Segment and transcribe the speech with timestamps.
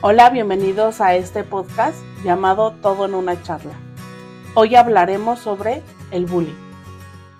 [0.00, 3.72] Hola, bienvenidos a este podcast llamado Todo en una charla.
[4.54, 5.82] Hoy hablaremos sobre
[6.12, 6.54] el bullying.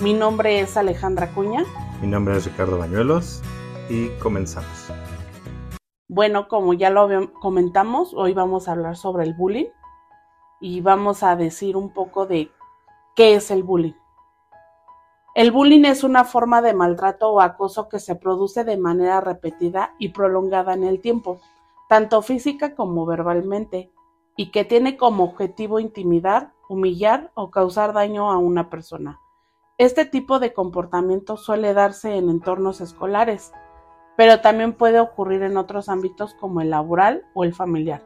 [0.00, 1.64] Mi nombre es Alejandra Cuña.
[2.00, 3.44] Mi nombre es Ricardo Bañuelos
[3.88, 4.90] y comenzamos.
[6.08, 9.68] Bueno, como ya lo comentamos, hoy vamos a hablar sobre el bullying
[10.60, 12.50] y vamos a decir un poco de
[13.14, 13.94] qué es el bullying.
[15.36, 19.94] El bullying es una forma de maltrato o acoso que se produce de manera repetida
[20.00, 21.40] y prolongada en el tiempo
[21.88, 23.92] tanto física como verbalmente,
[24.36, 29.18] y que tiene como objetivo intimidar, humillar o causar daño a una persona.
[29.78, 33.52] Este tipo de comportamiento suele darse en entornos escolares,
[34.16, 38.04] pero también puede ocurrir en otros ámbitos como el laboral o el familiar.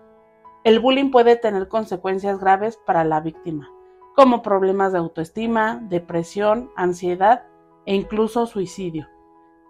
[0.65, 3.69] El bullying puede tener consecuencias graves para la víctima,
[4.15, 7.45] como problemas de autoestima, depresión, ansiedad
[7.85, 9.09] e incluso suicidio.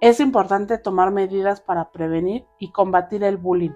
[0.00, 3.72] Es importante tomar medidas para prevenir y combatir el bullying,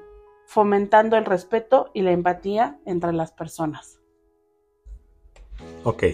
[0.47, 4.01] fomentando el respeto y la empatía entre las personas.
[5.85, 6.05] Ok,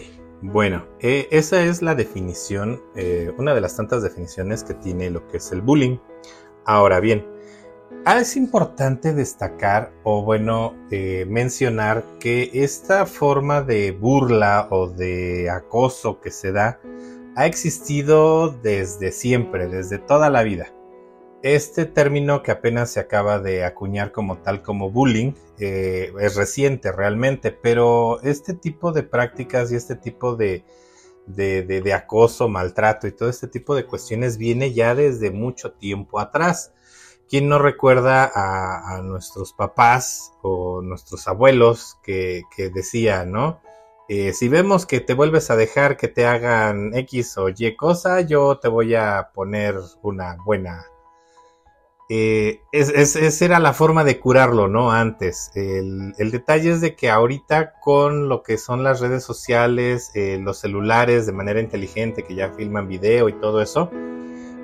[0.40, 5.28] bueno, eh, esa es la definición, eh, una de las tantas definiciones que tiene lo
[5.28, 5.98] que es el bullying.
[6.64, 7.26] Ahora bien,
[8.04, 15.50] ah, es importante destacar o bueno, eh, mencionar que esta forma de burla o de
[15.50, 16.80] acoso que se da
[17.36, 20.72] ha existido desde siempre, desde toda la vida.
[21.42, 26.92] Este término que apenas se acaba de acuñar como tal como bullying eh, es reciente
[26.92, 30.64] realmente, pero este tipo de prácticas y este tipo de,
[31.26, 36.72] de, acoso, maltrato y todo este tipo de cuestiones viene ya desde mucho tiempo atrás.
[37.28, 43.60] ¿Quién no recuerda a, nuestros papás o nuestros abuelos que, que decían, ¿no?
[44.08, 48.20] Eh, si vemos que te vuelves a dejar que te hagan X o Y cosa,
[48.20, 50.84] yo te voy a poner una buena
[52.08, 54.92] eh, esa era la forma de curarlo, ¿no?
[54.92, 55.50] Antes.
[55.54, 60.58] El, detalle es de que ahorita con lo que son las redes sociales, eh, los
[60.58, 63.90] celulares de manera inteligente que ya filman video y todo eso,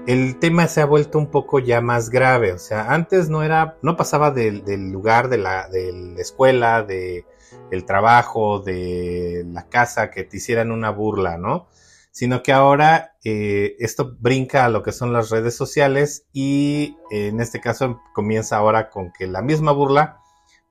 [0.07, 2.53] el tema se ha vuelto un poco ya más grave.
[2.53, 7.85] O sea, antes no era, no pasaba del, lugar de la, de la escuela, del
[7.87, 11.69] trabajo, de la casa, que te hicieran una burla, ¿no?
[12.11, 17.29] Sino que ahora eh, esto brinca a lo que son las redes sociales y eh,
[17.29, 20.21] en este caso comienza ahora con que la misma burla,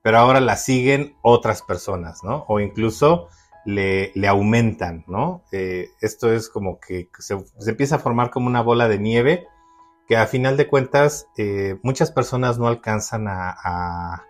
[0.02, 2.44] pero ahora la siguen otras personas, ¿no?
[2.48, 3.28] O incluso
[3.64, 5.42] le, aumentan, ¿no?
[5.52, 9.46] Eh, esto es como que se, empieza a formar como una bola de nieve
[10.06, 11.26] que a final de cuentas
[11.82, 14.24] muchas personas no alcanzan a,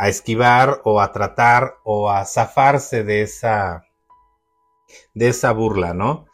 [0.00, 3.84] a esquivar o a tratar o a zafarse de esa
[5.14, 6.26] de esa burla, ¿no?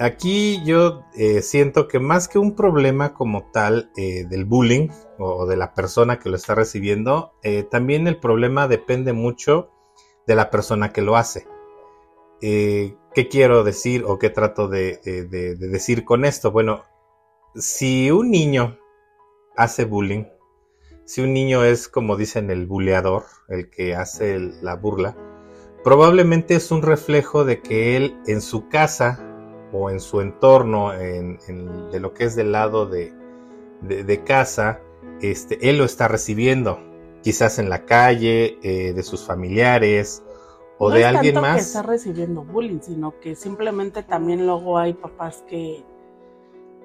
[0.00, 4.88] aquí yo eh, siento que más que un problema como tal eh, del bullying
[5.18, 9.70] o de la persona que lo está recibiendo, eh, también el problema depende mucho
[10.26, 11.46] de la persona que lo hace.
[12.40, 14.98] ¿Qué quiero decir o qué trato de,
[15.58, 16.50] decir con esto?
[16.50, 16.84] Bueno,
[17.54, 18.78] si un niño
[19.56, 20.24] hace bullying,
[21.04, 25.16] si un niño es como dicen el buleador, el que hace la burla,
[25.84, 29.24] probablemente es un reflejo de que él en su casa
[29.72, 31.38] o en su entorno, en,
[31.90, 33.12] de lo que es del lado de,
[34.24, 34.80] casa,
[35.20, 36.80] este, él lo está recibiendo,
[37.22, 40.22] quizás en la calle, eh, de sus familiares
[40.78, 41.56] o de alguien más.
[41.56, 45.84] que está recibiendo bullying, sino que simplemente también luego hay papás que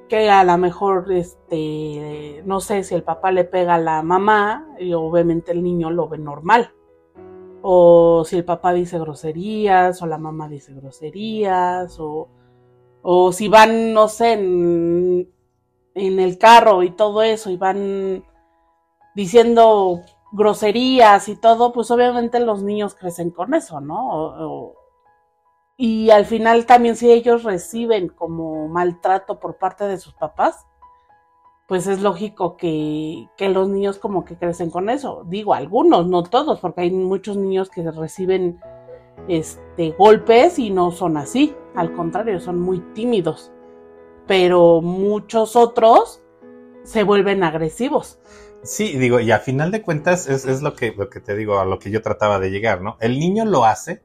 [0.07, 4.67] que a lo mejor, este, no sé si el papá le pega a la mamá
[4.79, 6.74] y obviamente el niño lo ve normal.
[7.67, 12.29] O si el papá dice groserías o la mamá dice groserías o
[13.07, 15.29] o si van, no sé, en,
[15.93, 18.25] el carro y todo eso, y van
[19.13, 24.73] diciendo groserías y todo, pues obviamente los niños crecen con eso, ¿no?
[25.77, 30.65] y al final también si ellos reciben como maltrato por parte de sus papás,
[31.67, 35.23] pues es lógico que, que, los niños como que crecen con eso.
[35.27, 38.59] Digo, algunos, no todos, porque hay muchos niños que reciben
[39.27, 43.51] este, golpes y no son así, al contrario, son muy tímidos,
[44.27, 46.21] pero muchos otros
[46.83, 48.19] se vuelven agresivos.
[48.63, 51.65] Sí, digo, y a final de cuentas es, lo, que, lo que te digo, a
[51.65, 52.97] lo que yo trataba de llegar, ¿no?
[52.99, 54.03] El niño lo hace,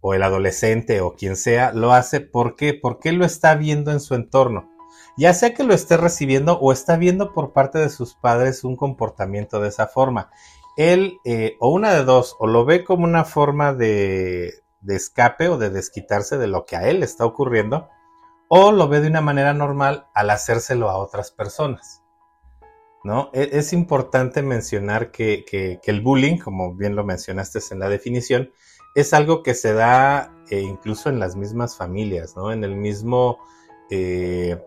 [0.00, 2.74] o el adolescente, o quien sea, lo hace, ¿por qué?
[2.74, 4.71] Porque lo está viendo en su entorno.
[5.16, 8.76] Ya sea que lo esté recibiendo o está viendo por parte de sus padres un
[8.76, 10.30] comportamiento de esa forma
[10.76, 15.48] él, eh, o una de dos, o lo ve como una forma de, de escape
[15.48, 17.88] o de desquitarse de lo que a él está ocurriendo,
[18.48, 22.02] o lo ve de una manera normal al hacérselo a otras personas.
[23.04, 23.30] ¿no?
[23.32, 28.50] E, es, importante mencionar que, el bullying, como bien lo mencionaste en la definición,
[28.94, 32.52] es algo que se da eh, incluso en las mismas familias, ¿no?
[32.52, 33.38] En el mismo,
[33.90, 34.62] eh,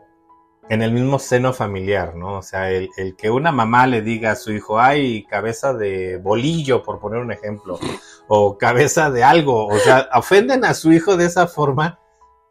[0.70, 2.40] en el mismo seno familiar, ¿no?
[2.40, 6.84] O sea, el, que una mamá le diga a su hijo, ay, cabeza de bolillo,
[6.84, 7.80] por poner un ejemplo,
[8.28, 12.00] o cabeza de algo, o sea, ofenden a su hijo de esa forma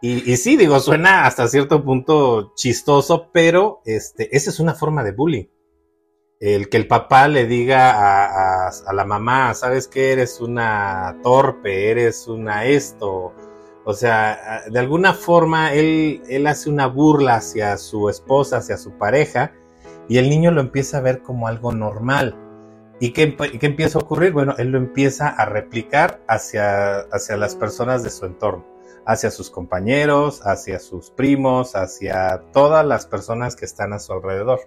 [0.06, 5.12] y, sí, digo, suena hasta cierto punto chistoso, pero este, esa es una forma de
[5.12, 5.46] bullying.
[6.40, 11.90] El que el papá le diga a, a, la mamá, sabes que eres una torpe,
[11.90, 13.32] eres una esto.
[13.84, 18.92] O sea, de alguna forma él, él hace una burla hacia su esposa, hacia su
[18.92, 19.52] pareja,
[20.08, 22.36] y el niño lo empieza a ver como algo normal.
[23.00, 24.32] ¿Y qué, qué empieza a ocurrir?
[24.32, 28.74] Bueno, él lo empieza a replicar hacia, hacia las personas de su entorno
[29.06, 34.60] hacia sus compañeros, hacia sus primos, hacia todas las personas que están a su alrededor.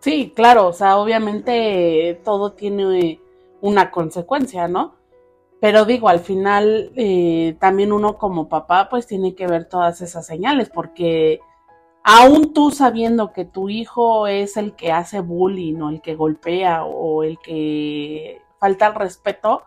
[0.00, 3.20] Sí, claro, o sea, obviamente todo tiene
[3.60, 4.96] una consecuencia, ¿no?
[5.62, 10.26] Pero digo, al final eh, también uno como papá pues tiene que ver todas esas
[10.26, 11.38] señales porque
[12.02, 16.82] aún tú sabiendo que tu hijo es el que hace bullying o el que golpea
[16.84, 19.62] o el que falta el respeto,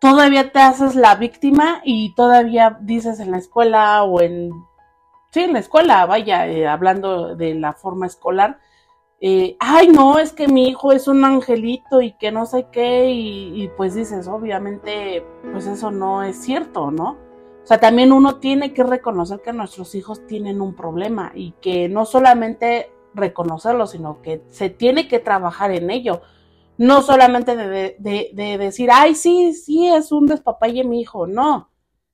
[0.00, 4.52] todavía te haces la víctima y todavía dices en la escuela o en,
[5.32, 8.58] sí, en la escuela, vaya, eh, hablando de la forma escolar,
[9.20, 13.10] eh, ay, no, es que mi hijo es un angelito y que no sé qué,
[13.10, 17.16] y, pues dices, obviamente, pues eso no es cierto, ¿no?
[17.62, 21.88] O sea, también uno tiene que reconocer que nuestros hijos tienen un problema y que
[21.88, 26.20] no solamente reconocerlo, sino que se tiene que trabajar en ello
[26.76, 31.70] no solamente de, decir, ay, sí, sí, es un despapalle mi hijo, no,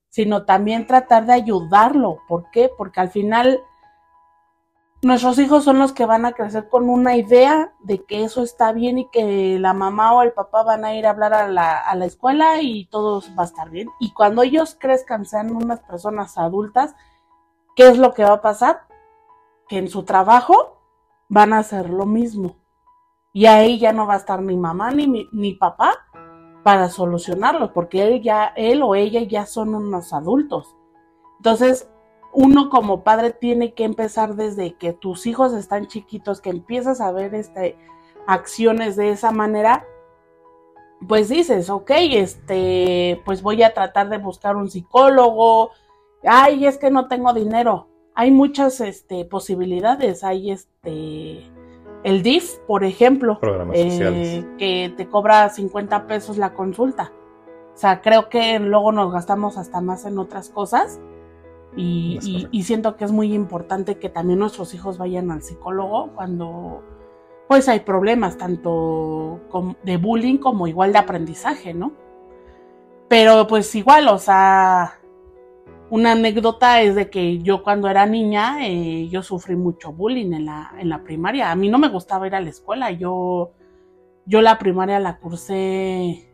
[0.09, 2.19] sino también tratar de ayudarlo.
[2.29, 2.71] ¿Por qué?
[2.77, 3.61] Porque al final
[5.03, 8.73] nuestros hijos son los que van a crecer con una idea de que eso está
[8.73, 11.79] bien y que la mamá o el papá van a ir a hablar a la,
[11.79, 13.89] a la escuela y todo va a estar bien.
[13.99, 16.95] Y cuando ellos crezcan, sean unas personas adultas,
[17.77, 18.83] ¿qué es lo que va a pasar?
[19.69, 20.79] Que en su trabajo
[21.29, 22.57] van a hacer lo mismo
[23.33, 26.07] y ahí ya no va a estar ni mamá ni, ni papá
[26.63, 30.77] para solucionarlo, porque él ya, él o ella ya son unos adultos.
[31.39, 31.89] Entonces,
[32.33, 37.13] uno como padre tiene que empezar desde que tus hijos están chiquitos, que empiezas a
[37.13, 37.77] ver este,
[38.27, 39.85] acciones de esa manera,
[41.09, 45.71] pues dices, ok, este, pues voy a tratar de buscar un psicólogo,
[46.25, 47.89] ay, es que no tengo dinero.
[48.15, 51.51] Hay muchas este, posibilidades, hay este,
[52.05, 53.41] el DIF, por ejemplo,
[53.73, 57.13] eh, que te cobra 50 pesos la consulta.
[57.75, 61.01] O sea, creo que luego nos gastamos hasta más en otras cosas
[61.77, 66.83] y, siento que es muy importante que también nuestros hijos vayan al psicólogo cuando
[67.49, 69.41] pues hay problemas tanto
[69.83, 71.93] de bullying como igual de aprendizaje, ¿no?
[73.09, 75.01] Pero pues igual, o sea,
[75.91, 80.47] una anécdota es de que yo cuando era niña, eh, yo sufrí mucho bullying en
[80.47, 81.51] la, en la primaria.
[81.51, 82.93] A mí no me gustaba ir a la escuela.
[82.93, 83.51] Yo,
[84.27, 86.30] yo la primaria la cursé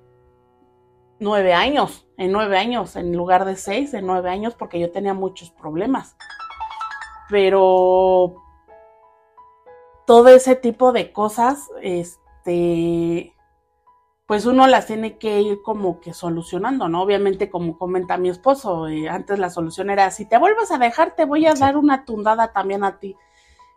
[1.18, 5.14] nueve años, en nueve años, en lugar de seis, en nueve años, porque yo tenía
[5.14, 6.16] muchos problemas.
[7.28, 8.34] Pero
[10.06, 13.34] todo ese tipo de cosas, este,
[14.26, 17.02] pues uno las tiene que ir como que solucionando, ¿no?
[17.02, 21.14] Obviamente, como comenta mi esposo, eh, antes la solución era, si te vuelves a dejar,
[21.14, 23.17] te voy a dar una tundada también a ti.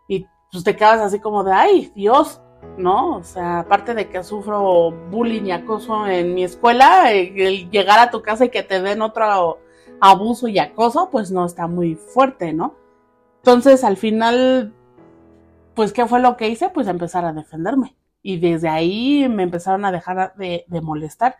[0.08, 2.40] Y pues te quedas así como de, ay, Dios,
[2.76, 3.16] ¿no?
[3.16, 7.98] O sea, aparte de que sufro bullying y acoso en mi escuela, eh, el llegar
[7.98, 9.58] a tu casa y que te den otro
[10.00, 12.74] abuso y acoso, pues no está muy fuerte, ¿no?
[13.38, 14.74] Entonces, al final,
[15.74, 16.68] pues, ¿qué fue lo que hice?
[16.70, 21.36] Pues empezar a defenderme y desde ahí me empezaron a dejar de, molestar,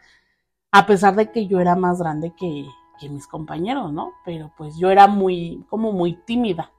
[0.70, 2.66] a pesar de que yo era más grande que,
[3.08, 4.12] mis compañeros, ¿no?
[4.26, 6.70] Pero pues yo era muy, como muy tímida.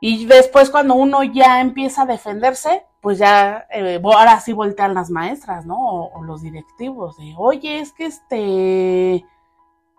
[0.00, 5.10] Y después cuando uno ya empieza a defenderse, pues ya, eh, ahora sí voltean las
[5.10, 5.76] maestras, ¿no?
[5.78, 9.24] o, los directivos de, oye, es que este,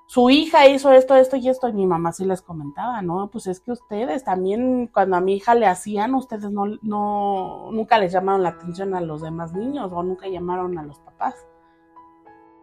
[0.07, 3.29] su hija hizo esto, esto y esto, y mi mamá sí les comentaba, ¿no?
[3.31, 7.99] Pues es que ustedes también, cuando a mi hija le hacían, ustedes no, no, nunca
[7.99, 11.35] les llamaron la atención a los demás niños o nunca llamaron a los papás.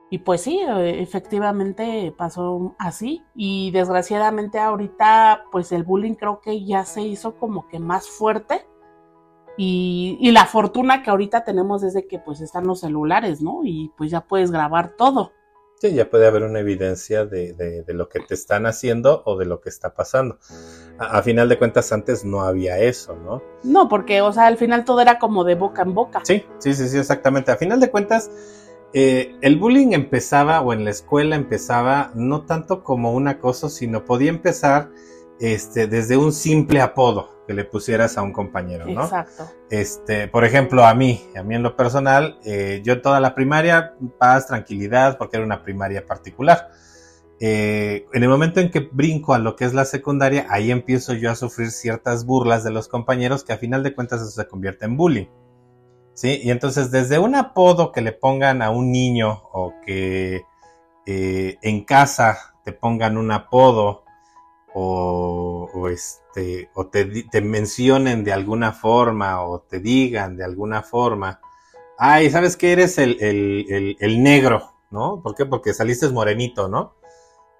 [0.08, 3.24] Y pues sí, efectivamente pasó así.
[3.34, 8.66] Y desgraciadamente ahorita, pues el bullying creo que ya se hizo como que más fuerte.
[9.56, 13.60] Y, y la fortuna que ahorita tenemos es de que pues están los celulares, ¿no?
[13.64, 15.32] Y pues ya puedes grabar todo
[15.78, 19.44] Sí, ya puede haber una evidencia de, de, lo que te están haciendo o de
[19.44, 20.38] lo que está pasando.
[20.98, 23.42] A, final de cuentas, antes no había eso, ¿no?
[23.62, 26.20] No, porque, o sea, al final todo era como de boca en boca.
[26.24, 27.52] Sí, sí, sí, sí, exactamente.
[27.52, 28.30] A final de cuentas,
[28.94, 34.06] eh, el bullying empezaba, o en la escuela empezaba, no tanto como un acoso, sino
[34.06, 34.88] podía empezar
[35.40, 39.04] este, desde un simple apodo que le pusieras a un compañero, ¿no?
[39.04, 39.48] Exacto.
[39.70, 43.94] Este, por ejemplo, a mí, a mí en lo personal, eh, yo toda la primaria,
[44.18, 46.70] paz, tranquilidad, porque era una primaria particular.
[47.38, 51.12] Eh, en el momento en que brinco a lo que es la secundaria, ahí empiezo
[51.12, 54.48] yo a sufrir ciertas burlas de los compañeros que a final de cuentas eso se
[54.48, 55.26] convierte en bullying.
[56.14, 56.40] ¿Sí?
[56.42, 60.44] Y entonces desde un apodo que le pongan a un niño o que
[61.04, 64.05] eh, en casa te pongan un apodo
[64.78, 71.40] o, este, o te, te, mencionen de alguna forma o te digan de alguna forma,
[71.96, 74.74] ay, ¿sabes que eres el, el, el, negro?
[74.90, 75.22] ¿No?
[75.22, 75.46] ¿Por qué?
[75.46, 76.94] Porque saliste morenito, ¿no?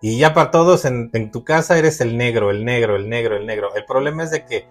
[0.02, 3.36] Y ya para todos en, en, tu casa eres el negro, el negro, el negro,
[3.36, 3.74] el negro.
[3.74, 4.68] El problema es de que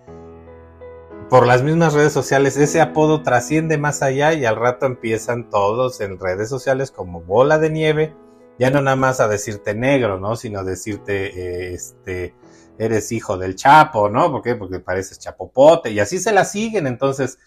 [1.31, 5.99] por las mismas redes sociales ese apodo trasciende más allá y al rato empiezan todos
[5.99, 8.15] en redes sociales como bola de nieve
[8.57, 10.35] ya no nada más a decirte negro, ¿no?
[10.35, 12.35] Sino decirte, eh, este,
[12.77, 14.31] eres hijo del Chapo, ¿no?
[14.31, 14.55] ¿Por qué?
[14.55, 16.87] Porque pareces chapopote y así se la siguen.
[16.87, 17.37] Entonces,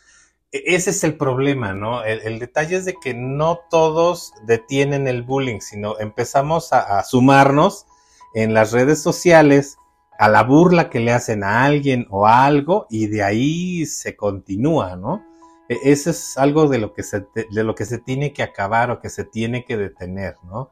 [0.53, 2.05] e-, ese es el problema, ¿no?
[2.05, 7.87] El, detalle es de que no todos detienen el bullying, sino empezamos a, sumarnos
[8.35, 9.79] en las redes sociales
[10.19, 14.17] a la burla que le hacen a alguien o a algo y de ahí se
[14.17, 15.25] continúa, ¿no?
[15.69, 18.91] E-, Eso es algo de lo que se, de lo que se tiene que acabar
[18.91, 20.71] o que se tiene que detener, ¿no?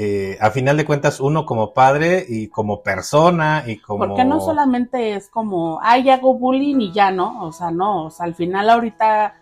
[0.00, 4.06] Eh, a final de cuentas uno como padre y como persona y como...
[4.06, 7.44] Porque no solamente es como, ay, hago bullying y ya, ¿no?
[7.44, 9.34] O sea, no, o sea, al final ahorita,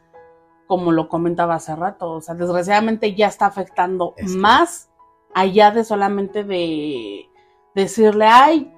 [0.67, 4.89] como lo comentaba hace rato, o sea, desgraciadamente ya está afectando más
[5.35, 7.29] allá de solamente de
[7.75, 8.73] decirle, ay,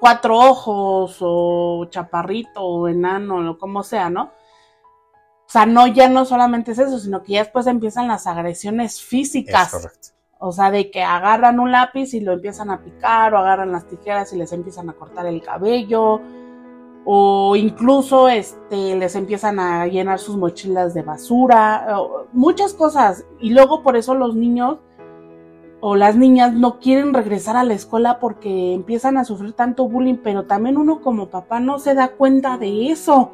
[0.00, 4.24] cuatro ojos o chaparrito o enano o como sea, ¿no?
[4.24, 9.00] O sea, no, ya no solamente es eso, sino que ya después empiezan las agresiones
[9.00, 9.72] físicas.
[9.72, 10.17] Es correcto.
[10.40, 13.86] O sea, de que agarran un lápiz y lo empiezan a picar, o agarran las
[13.88, 16.20] tijeras y les empiezan a cortar el cabello,
[17.04, 21.98] o incluso este, les empiezan a llenar sus mochilas de basura,
[22.32, 23.24] muchas cosas.
[23.40, 24.78] Y luego por eso los niños
[25.80, 30.18] o las niñas no quieren regresar a la escuela porque empiezan a sufrir tanto bullying,
[30.22, 33.32] pero también uno como papá no se da cuenta de eso.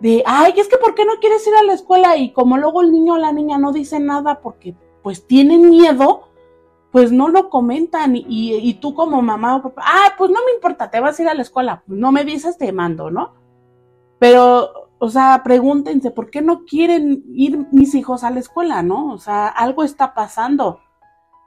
[0.00, 2.16] De, ay, es que ¿por qué no quieres ir a la escuela?
[2.16, 6.28] Y como luego el niño o la niña no dice nada porque pues tienen miedo,
[6.90, 10.90] pues no lo comentan y, tú como mamá o papá, ah, pues no me importa,
[10.90, 13.32] te vas a ir a la escuela, pues no me dices, te mando, ¿no?
[14.18, 19.12] Pero, o sea, pregúntense, ¿por qué no quieren ir mis hijos a la escuela, no?
[19.12, 20.80] O sea, algo está pasando.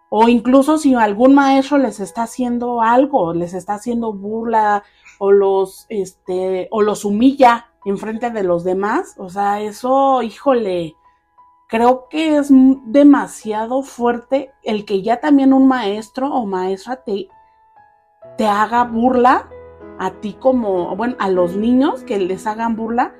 [0.09, 4.83] O incluso si algún maestro les está haciendo algo, les está haciendo burla
[5.19, 10.95] o los, este, o los humilla en frente de los demás, o sea, eso, híjole,
[11.75, 12.47] creo que es
[12.85, 17.27] demasiado fuerte el que ya también un maestro o maestra te,
[18.37, 19.49] te haga burla
[19.99, 23.13] a ti como, bueno, a los niños que les hagan burla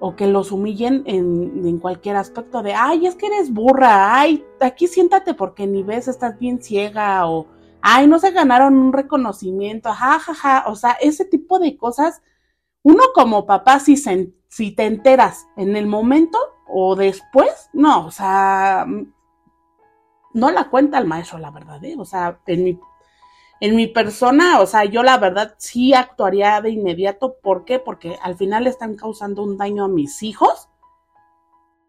[0.00, 4.42] o que los humillen en, en, cualquier aspecto de, ay, es que eres burra, ay,
[4.60, 7.46] aquí siéntate porque ni ves, estás bien ciega o,
[7.82, 12.22] ay, no se ganaron un reconocimiento, jajaja, o sea, ese tipo de cosas,
[12.82, 16.38] uno como papá, si, se, si te enteras en el momento,
[16.74, 18.86] o después, no, o sea,
[20.32, 21.96] no la cuenta el maestro, la verdad, ¿eh?
[21.98, 22.80] o sea, en mi,
[23.60, 27.78] en mi persona, o sea, yo la verdad sí actuaría de inmediato, ¿por qué?
[27.78, 30.70] Porque al final están causando un daño a mis hijos,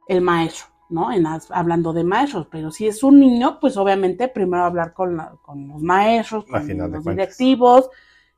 [0.10, 1.13] el maestro, ¿no?
[1.13, 5.66] En, hablando de maestros, pero si es un niño, pues obviamente primero hablar con, con
[5.70, 7.90] los maestros, con los directivos,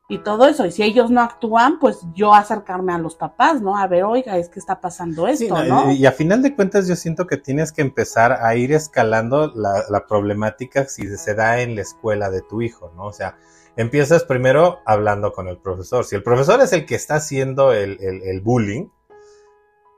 [0.08, 0.64] y todo eso.
[0.66, 3.76] Y si ellos no actúan, pues yo acercarme a los papás, ¿no?
[3.76, 5.90] A ver, oiga, es que está pasando esto, ¿no?
[5.90, 10.06] Y a final de cuentas yo siento que tienes que empezar a ir escalando la,
[10.06, 13.06] problemática si se da en la escuela de tu hijo, ¿no?
[13.06, 13.36] O sea,
[13.76, 16.04] empiezas primero hablando con el profesor.
[16.04, 18.88] Si el profesor es el que está haciendo el, el bullying,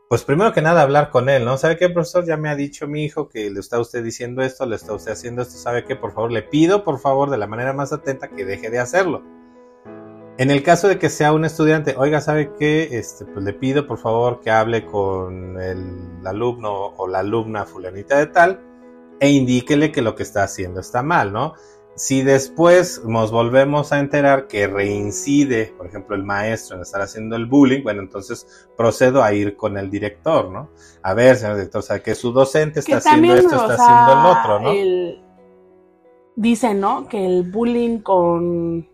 [0.09, 1.59] pues primero que nada hablar con él, ¿no?
[1.59, 2.25] ¿Sabe qué, profesor?
[2.25, 5.13] Ya me ha dicho mi hijo que le está usted diciendo esto, le está usted
[5.13, 5.97] haciendo esto, ¿sabe qué?
[5.97, 9.38] Por favor, le pido, por favor, de la manera más atenta que deje de hacerlo.
[10.39, 12.91] En el caso de que sea un estudiante, oiga, ¿sabe qué?
[12.93, 18.19] Este, pues le pido por favor que hable con el alumno o la alumna fulanita
[18.19, 18.61] de tal
[19.19, 21.55] e indíquele que lo que está haciendo está mal, ¿no?
[21.97, 27.35] Si después nos volvemos a enterar que reincide, por ejemplo, el maestro en estar haciendo
[27.35, 30.71] el bullying, bueno, entonces procedo a ir con el director, ¿no?
[31.03, 34.61] A ver, señor director, ¿sabe que su docente está haciendo esto, está haciendo el otro,
[34.61, 35.29] ¿no?
[36.37, 37.09] dicen, ¿no?
[37.09, 38.89] Que el bullying con,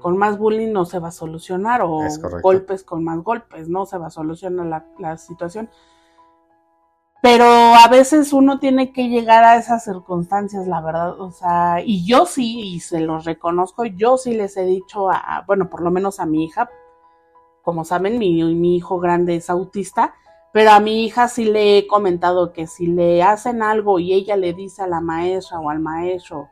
[0.00, 2.00] con más bullying no se va a solucionar o
[2.42, 5.70] golpes con más golpes, no se va a solucionar la, la situación.
[7.22, 12.06] Pero a veces uno tiene que llegar a esas circunstancias, la verdad, o sea, y
[12.06, 15.90] yo sí, y se los reconozco, yo sí les he dicho a, bueno, por lo
[15.90, 16.70] menos a mi hija,
[17.62, 20.14] como saben, mi, mi hijo grande es autista,
[20.52, 24.36] pero a mi hija sí le he comentado que si le hacen algo y ella
[24.36, 26.48] le dice a la maestra o al maestro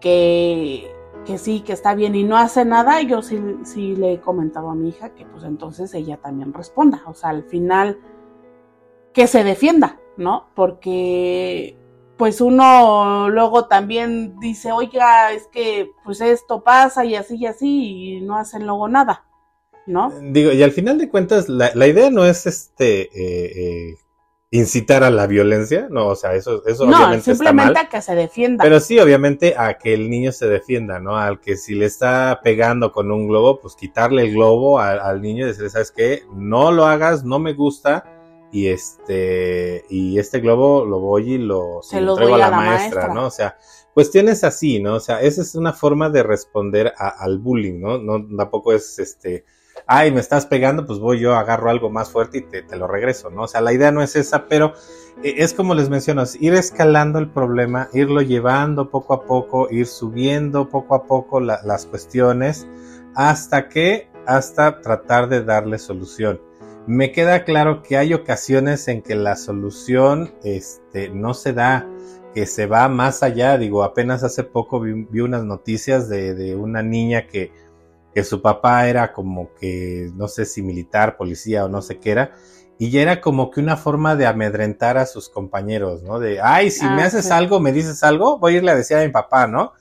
[0.00, 0.90] que,
[1.24, 4.70] que sí, que está bien y no hace nada, yo sí, sí le he comentado
[4.70, 7.98] a mi hija que pues entonces ella también responda, o sea, al final
[9.12, 10.48] que se defienda, ¿no?
[10.54, 11.76] Porque
[12.16, 18.16] pues uno luego también dice, oiga, es que pues esto pasa y así y así
[18.16, 19.24] y no hacen luego nada,
[19.86, 20.12] ¿no?
[20.20, 23.98] Digo, y al final de cuentas, la, idea no es este eh, eh,
[24.50, 28.64] incitar a la violencia, no, o sea, eso, eso no, simplemente a que se defienda.
[28.64, 31.16] Pero sí, obviamente, a que el niño se defienda, ¿no?
[31.16, 35.20] Al que si le está pegando con un globo, pues quitarle el globo al, al
[35.20, 36.22] niño y decirle, ¿sabes qué?
[36.34, 38.04] No lo hagas, no me gusta
[38.50, 43.12] y este y este globo lo voy y lo, se lo entrego a la, maestra,
[43.12, 43.26] ¿no?
[43.26, 43.58] O sea,
[43.92, 44.94] cuestiones así, ¿no?
[44.94, 47.98] O sea, esa es una forma de responder al bullying, ¿no?
[47.98, 49.44] No tampoco es este,
[49.88, 52.86] ay, me estás pegando, pues voy yo agarro algo más fuerte y te, te lo
[52.86, 53.42] regreso, ¿no?
[53.42, 54.74] O sea, la idea no es esa, pero
[55.24, 59.86] eh, es como les menciono, ir escalando el problema, irlo llevando poco a poco, ir
[59.86, 62.68] subiendo poco a poco las cuestiones
[63.14, 66.40] hasta que hasta tratar de darle solución
[66.88, 71.86] me queda claro que hay ocasiones en que la solución este, no se da,
[72.34, 73.58] que se va más allá.
[73.58, 77.52] Digo, apenas hace poco vi, unas noticias de, de una niña que,
[78.14, 82.10] que, su papá era como que, no sé si militar, policía o no sé qué
[82.10, 82.32] era,
[82.78, 86.18] y ya era como que una forma de amedrentar a sus compañeros, ¿no?
[86.18, 88.96] De, ay, si me ah, haces algo, me dices algo, voy a irle a decir
[88.96, 89.72] a mi papá, ¿no?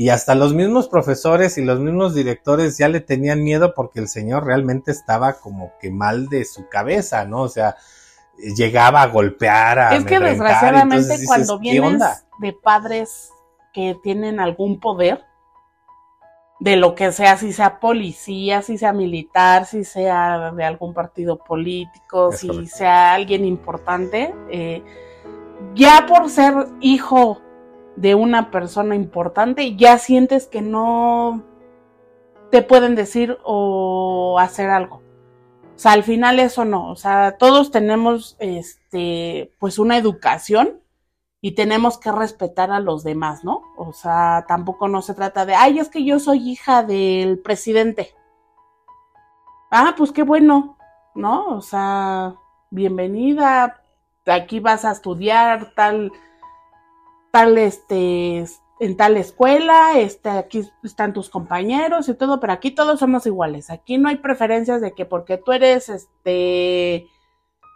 [0.00, 4.08] y hasta los mismos profesores y los mismos directores ya le tenían miedo porque el
[4.08, 7.42] señor realmente estaba como que mal de su cabeza, ¿no?
[7.42, 7.76] O sea,
[8.56, 9.94] llegaba a golpear a...
[9.94, 13.30] Es que desgraciadamente cuando vienes de padres
[13.74, 15.22] que tienen algún poder,
[16.60, 21.38] de lo que sea, si sea policía, si sea militar, si sea de algún partido
[21.38, 24.82] político, si sea alguien importante, eh,
[25.74, 27.40] ya por ser hijo
[27.96, 31.42] de una persona importante, ya sientes que no
[32.50, 34.96] te pueden decir o hacer algo.
[35.76, 40.80] O sea, al final eso no, o sea, todos tenemos este pues una educación
[41.40, 43.62] y tenemos que respetar a los demás, ¿no?
[43.76, 48.14] O sea, tampoco no se trata de, "Ay, es que yo soy hija del presidente."
[49.70, 50.76] Ah, pues qué bueno,
[51.14, 51.46] ¿no?
[51.56, 52.34] O sea,
[52.70, 53.82] bienvenida,
[54.26, 56.12] aquí vas a estudiar tal
[57.30, 58.44] tal, este,
[58.80, 63.70] en tal escuela, este, aquí están tus compañeros y todo, pero aquí todos somos iguales.
[63.70, 67.06] Aquí no hay preferencias de que porque tú eres, este,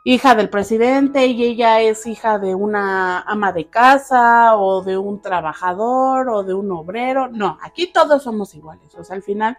[0.04, 5.22] hija del presidente y ella es hija de una ama de casa o de un
[5.22, 7.28] trabajador o de un obrero.
[7.28, 8.94] No, aquí todos somos iguales.
[8.94, 9.56] O sea, al final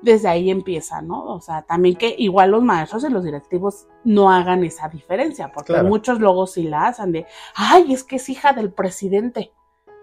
[0.00, 1.24] desde ahí empieza, ¿no?
[1.24, 5.82] O sea, también que igual los maestros y los directivos no hagan esa diferencia, porque
[5.82, 9.52] muchos luego sí la hacen de, ay, es que es hija del presidente.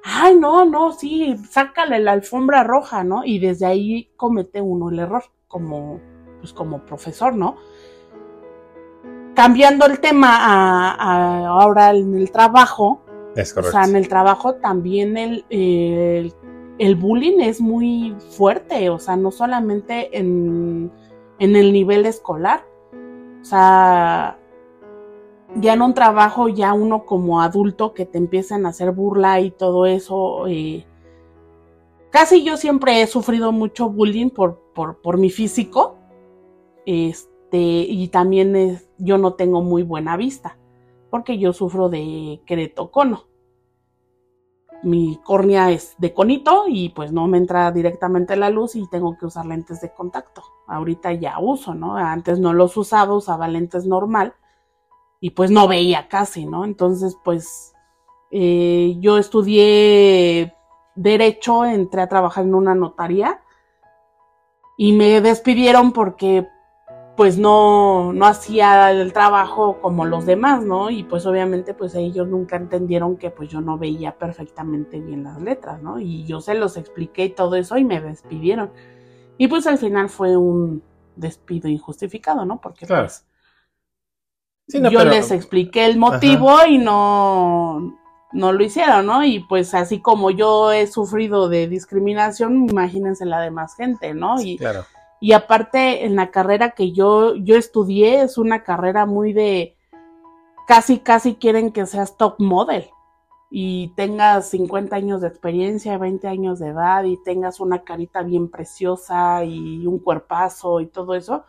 [0.04, 3.24] Ay, no, no, sí, sácale la alfombra roja, ¿no?
[3.24, 6.02] Y desde ahí comete uno el error como,
[6.42, 7.56] pues como profesor, ¿no?
[9.36, 13.02] Cambiando el tema a, ahora en el trabajo,
[13.36, 13.78] es correcto.
[13.78, 16.34] O sea, en el trabajo también el, el
[16.78, 20.92] el bullying es muy fuerte, o sea, no solamente en,
[21.40, 22.66] el nivel escolar,
[23.42, 24.38] o sea,
[25.56, 29.52] ya en un trabajo, ya uno como adulto que te empiezan a hacer burla y
[29.52, 30.86] todo eso, eh,
[32.10, 35.98] casi yo siempre he sufrido mucho bullying por, por, por mi físico,
[36.86, 40.58] este, y también yo no tengo muy buena vista,
[41.10, 43.26] porque yo sufro de queretocono
[44.86, 49.18] mi córnea es de conito y pues no me entra directamente la luz y tengo
[49.18, 50.44] que usar lentes de contacto.
[50.68, 51.98] Ahorita ya uso, ¿no?
[51.98, 54.36] Antes no los usaba, usaba lentes normal
[55.20, 56.66] y pues no veía casi, ¿no?
[56.66, 57.74] Entonces pues
[58.30, 60.54] eh, yo estudié
[60.96, 63.42] derecho, entré a trabajar en una notaría
[64.78, 66.48] y me despidieron porque
[67.16, 70.90] pues no, no hacía el trabajo como los demás, ¿no?
[70.90, 75.42] Y pues obviamente pues ellos nunca entendieron que pues yo no veía perfectamente bien las
[75.42, 76.00] letras, ¿no?
[76.00, 78.72] Y yo se los expliqué y todo eso y me despidieron.
[79.38, 80.84] Y pues al final fue un
[81.16, 82.60] despido injustificado, ¿no?
[82.60, 83.26] Porque pues
[84.68, 87.98] yo les expliqué el motivo y no,
[88.34, 89.24] no lo hicieron, ¿no?
[89.24, 94.42] Y pues así como yo he sufrido de discriminación, imagínense la demás gente, ¿no?
[94.42, 94.86] Y, claro.
[95.22, 99.76] Y aparte en la carrera que yo, yo estudié es una carrera muy de
[100.68, 102.86] casi, casi quieren que seas top model
[103.50, 108.50] y tengas 50 años de experiencia, 20 años de edad y tengas una carita bien
[108.50, 111.46] preciosa y un cuerpazo y todo eso.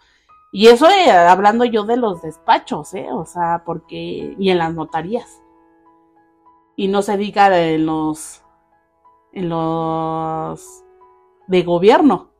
[0.53, 3.09] Y eso eh, hablando yo de los despachos, ¿eh?
[3.13, 4.37] O sea, porque...
[4.39, 5.43] y en las notarías
[6.77, 8.43] y no se diga en los
[9.33, 10.85] en los
[11.49, 12.31] de gobierno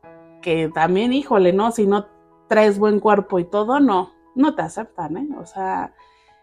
[0.47, 2.07] que también híjole no si no
[2.47, 5.93] traes buen cuerpo y todo no no te aceptan eh o sea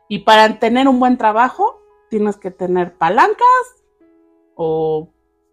[0.08, 3.64] y para tener un buen trabajo tienes que tener palancas
[4.56, 5.08] o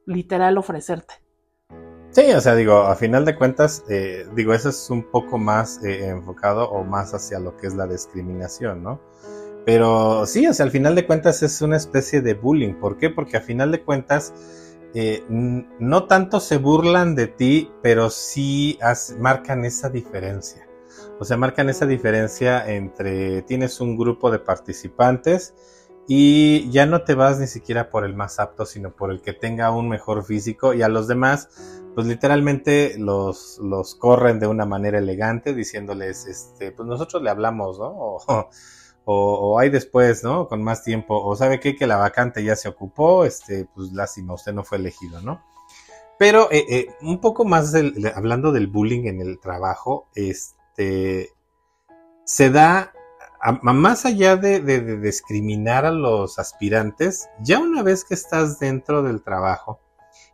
[0.06, 1.14] literal ofrecerte
[2.10, 5.82] Sí, o sea, digo, a final de cuentas, eh, digo, eso es un poco más
[5.82, 9.00] eh, enfocado o más hacia lo que es la discriminación, ¿no?
[9.66, 12.74] Pero sí, o sea, al final de cuentas es una especie de bullying.
[12.74, 13.10] ¿Por qué?
[13.10, 14.34] Porque al final de cuentas
[14.94, 18.78] eh, no tanto se burlan de ti, pero sí
[19.20, 20.68] marcan esa diferencia.
[21.20, 25.54] O sea, marcan esa diferencia entre tienes un grupo de participantes
[26.08, 29.34] y ya no te vas ni siquiera por el más apto, sino por el que
[29.34, 31.50] tenga un mejor físico y a los demás,
[31.96, 37.80] pues literalmente los, los corren de una manera elegante diciéndoles, este, pues nosotros le hablamos,
[37.80, 38.18] ¿no?
[38.28, 38.50] O,
[39.12, 40.48] o, hay después, ¿no?
[40.48, 44.34] Con más tiempo, o sabe qué, que la vacante ya se ocupó, este, pues lástima,
[44.34, 45.44] usted no fue elegido, ¿no?
[46.18, 47.74] Pero eh, eh, un poco más
[48.16, 51.30] hablando del bullying en el trabajo, este,
[52.26, 52.94] se da,
[53.64, 54.60] más allá de,
[55.00, 59.80] discriminar a los aspirantes, ya una vez que estás dentro del trabajo,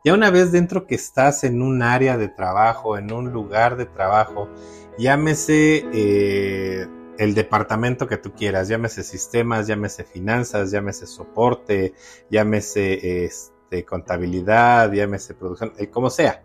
[0.04, 3.86] ya una vez dentro que estás en un área de trabajo, en un lugar de
[3.86, 4.50] trabajo,
[4.98, 11.94] llámese eh, el departamento que tú quieras, llámese sistemas, llámese finanzas, llámese soporte,
[12.30, 16.44] llámese este, contabilidad, llámese producción, eh, como sea.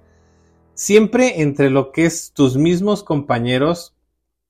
[0.74, 3.94] Siempre entre lo que es tus mismos compañeros,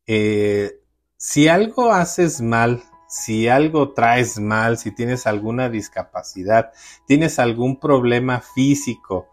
[0.06, 0.80] eh,
[1.16, 6.72] si algo haces mal, si algo traes mal, si tienes alguna discapacidad,
[7.06, 9.28] tienes algún problema físico,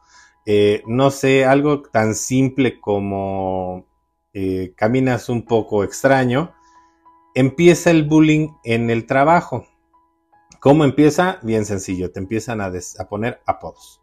[0.46, 3.88] eh, no sé, algo tan simple como
[4.78, 6.54] caminas un poco extraño,
[7.36, 9.66] empieza el bullying en el trabajo.
[10.60, 11.40] ¿Cómo empieza?
[11.42, 12.72] Bien sencillo, te empiezan a,
[13.10, 14.02] poner apodos.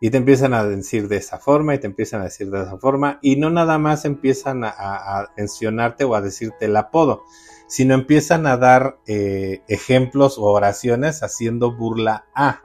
[0.00, 2.76] Y te empiezan a decir de esa forma y te empiezan a decir de esa
[2.78, 7.22] forma y no nada más empiezan a, mencionarte o a decirte el apodo,
[7.66, 12.62] sino empiezan a dar eh, ejemplos o oraciones haciendo burla a,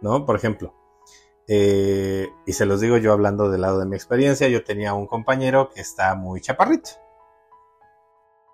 [0.00, 0.24] ¿no?
[0.24, 0.74] Por ejemplo,
[1.48, 5.06] eh, y se los digo yo hablando del lado de mi experiencia, yo tenía un
[5.06, 6.90] compañero que está muy chaparrito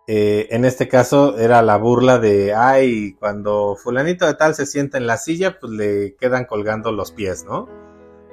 [0.08, 4.98] eh, en este caso era la burla de, ay, cuando fulanito de tal se sienta
[4.98, 7.68] en la silla, pues le quedan colgando los pies, ¿no?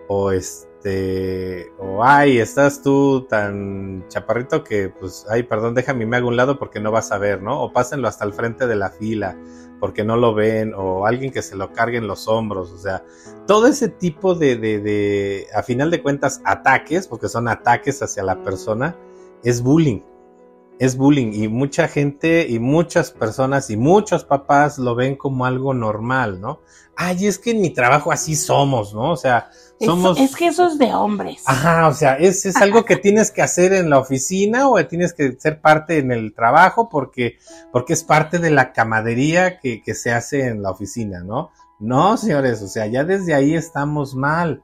[0.07, 6.27] O este, o ay, estás tú tan chaparrito que, pues, ay, perdón, déjame me hago
[6.27, 7.63] un lado porque no vas a ver, ¿no?
[7.63, 9.35] O pásenlo hasta el frente de la fila
[9.79, 13.03] porque no lo ven, o alguien que se lo cargue en los hombros, o sea,
[13.47, 18.23] todo ese tipo de, de, de a final de cuentas, ataques, porque son ataques hacia
[18.23, 18.95] la persona,
[19.43, 19.99] es bullying
[20.79, 25.73] es bullying y mucha gente y muchas personas y muchos papás lo ven como algo
[25.73, 26.59] normal, ¿no?
[26.95, 29.11] Ay, es que en mi trabajo así somos, ¿no?
[29.11, 30.19] O sea, somos...
[30.19, 31.43] Es, que eso es de hombres.
[31.45, 35.13] Ajá, o sea, es, es algo que tienes que hacer en la oficina o tienes
[35.13, 37.37] que ser parte en el trabajo porque,
[37.71, 41.51] porque es parte de la camadería que, que se hace en la oficina, ¿no?
[41.79, 44.63] No, señores, o sea, ya desde ahí estamos mal.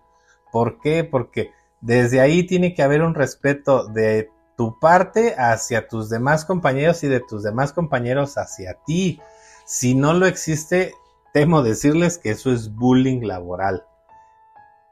[0.52, 1.04] ¿Por qué?
[1.04, 7.02] Porque desde ahí tiene que haber un respeto de tu parte hacia tus demás compañeros
[7.06, 9.22] y de tus demás compañeros hacia ti.
[9.64, 10.96] Si no lo existe,
[11.34, 13.86] temo decirles que eso es bullying laboral.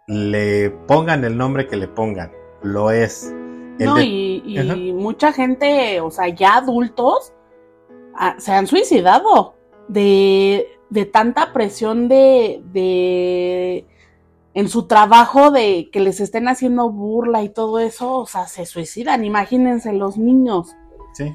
[0.07, 3.33] Le pongan el nombre que le pongan, lo es.
[3.77, 7.33] no, y, mucha gente, o sea, ya adultos,
[8.15, 9.55] ah, se han suicidado
[9.89, 13.85] de, de tanta presión de, de
[14.57, 18.65] en su trabajo de que les estén haciendo burla y todo eso, o sea, se
[18.65, 19.23] suicidan.
[19.23, 20.75] Imagínense los niños
[21.13, 21.31] sí.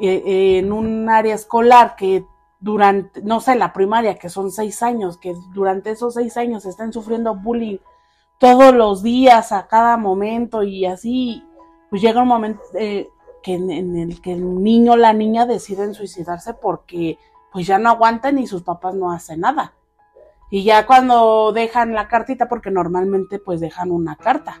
[0.00, 2.24] Eh, en un área escolar que
[2.60, 6.92] durante, no sé, la primaria, que son seis años, que durante esos seis años estén
[6.92, 7.78] sufriendo bullying
[8.38, 11.42] todos los días, a cada momento y así,
[11.90, 13.08] pues llega un momento eh,
[13.42, 17.18] que en, el que el niño o la niña deciden suicidarse porque
[17.50, 19.74] pues ya no aguantan y sus papás no hacen nada.
[20.50, 24.60] Y ya cuando dejan la cartita, porque normalmente pues dejan una carta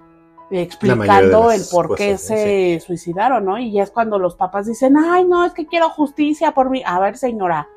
[0.52, 3.58] explicando el por qué se suicidaron, ¿no?
[3.58, 6.82] Y ya es cuando los papás dicen, ay, no, es que quiero justicia por mí.
[6.86, 7.68] A ver, señora,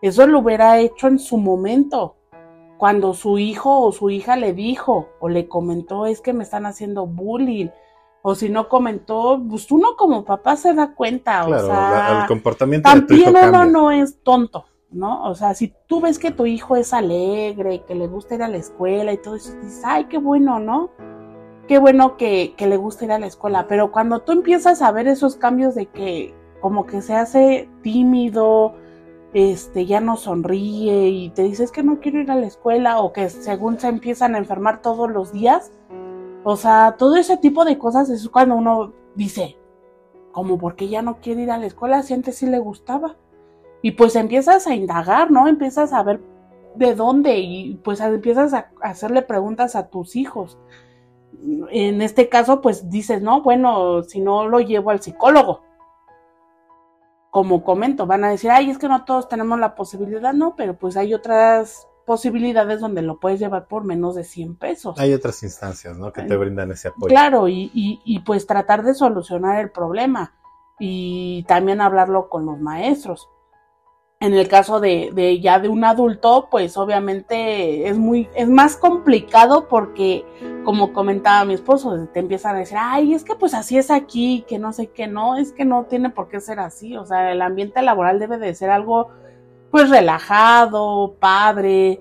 [0.00, 2.16] eso lo hubiera hecho en su momento.
[2.76, 6.66] cuando su hijo o su hija le dijo o le comentó es que me están
[6.66, 7.68] haciendo bullying
[8.22, 12.92] o si no comentó, pues uno como papá se da cuenta, o sea, el comportamiento
[12.92, 14.66] de tu hijo uno no es tonto,
[14.96, 15.28] ¿no?
[15.28, 18.48] O sea, si tú ves que tu hijo es alegre, que le gusta ir a
[18.48, 20.90] la escuela y todo eso, dices, ay, qué bueno, ¿no?
[21.68, 24.92] Qué bueno que, que le gusta ir a la escuela, pero cuando tú empiezas a
[24.92, 28.74] ver esos cambios de que como que se hace tímido,
[29.34, 33.12] este, ya no sonríe y te dices que no quiero ir a la escuela o
[33.12, 35.72] que según se empiezan a enfermar todos los días,
[36.44, 39.58] o sea, todo ese tipo de cosas es cuando uno dice,
[40.32, 43.16] como porque ya no quiere ir a la escuela, si antes sí le gustaba.
[43.82, 45.48] Y pues empiezas a indagar, ¿no?
[45.48, 46.20] Empiezas a ver
[46.76, 50.58] de dónde y pues empiezas a hacerle preguntas a tus hijos.
[51.70, 55.62] En este caso, pues dices, no, bueno, si no lo llevo al psicólogo.
[57.30, 60.78] Como comento, van a decir, ay, es que no todos tenemos la posibilidad, no, pero
[60.78, 64.98] pues hay otras posibilidades donde lo puedes llevar por menos de 100 pesos.
[64.98, 66.12] Hay otras instancias, ¿no?
[66.12, 67.08] Que te brindan ese apoyo.
[67.08, 70.32] Claro, y, y, y, pues tratar de solucionar el problema
[70.78, 73.28] y también hablarlo con los maestros.
[74.18, 78.76] En el caso de, de, ya de un adulto, pues obviamente es muy, es más
[78.78, 80.24] complicado porque,
[80.64, 84.46] como comentaba mi esposo, te empiezan a decir, ay, es que pues así es aquí,
[84.48, 87.30] que no sé qué, no, es que no tiene por qué ser así, o sea,
[87.30, 89.10] el ambiente laboral debe de ser algo
[89.70, 92.00] pues relajado, padre,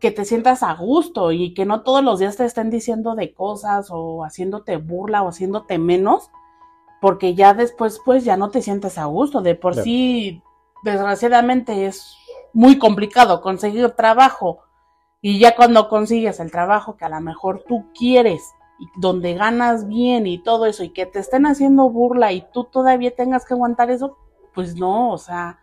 [0.00, 3.32] que te sientas a gusto y que no todos los días te estén diciendo de
[3.32, 6.30] cosas o haciéndote burla o haciéndote menos,
[7.00, 9.40] porque ya después pues ya no te sientes a gusto.
[9.40, 10.42] De por sí,
[10.82, 12.16] desgraciadamente es
[12.52, 14.60] muy complicado conseguir trabajo
[15.20, 19.88] y ya cuando consigues el trabajo que a lo mejor tú quieres y donde ganas
[19.88, 23.54] bien y todo eso y que te estén haciendo burla y tú todavía tengas que
[23.54, 24.16] aguantar eso,
[24.54, 25.58] pues no, o sea,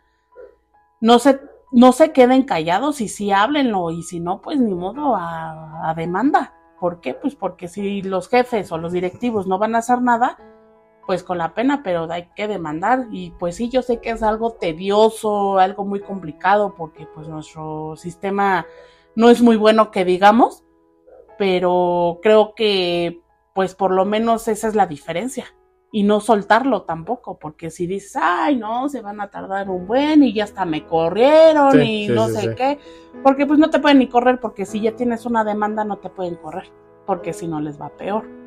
[0.99, 1.39] no se,
[1.71, 6.53] no se queden callados y sí háblenlo y si no, pues ni modo a, demanda.
[6.79, 7.13] ¿Por qué?
[7.13, 10.37] Pues porque si los jefes o los directivos no van a hacer nada,
[11.05, 13.07] pues con la pena, pero hay que demandar.
[13.11, 17.95] Y pues sí, yo sé que es algo tedioso, algo muy complicado, porque pues nuestro
[17.95, 18.65] sistema
[19.15, 20.63] no es muy bueno que digamos,
[21.37, 23.21] pero creo que
[23.53, 25.45] pues por lo menos esa es la diferencia
[25.91, 30.23] y no soltarlo tampoco, porque si dices, ay, no, se van a tardar un buen
[30.23, 32.79] y ya hasta me corrieron y no sé qué,
[33.23, 36.09] porque pues no te pueden ni correr, porque si ya tienes una demanda no te
[36.09, 36.69] pueden correr,
[37.05, 38.44] porque si no les va peor.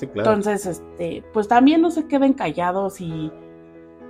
[0.00, 3.32] Entonces, este, pues también no se queden callados y,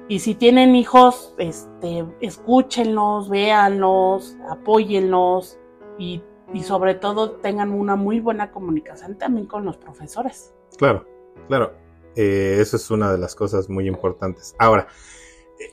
[0.08, 5.58] y si tienen hijos, este, escúchenlos, véanlos, apóyenlos
[5.98, 10.54] y, y sobre todo tengan una muy buena comunicación también con los profesores.
[10.78, 11.06] Claro,
[11.48, 11.74] claro.
[12.16, 14.54] Eh, eso es una de las cosas muy importantes.
[14.58, 14.86] Ahora,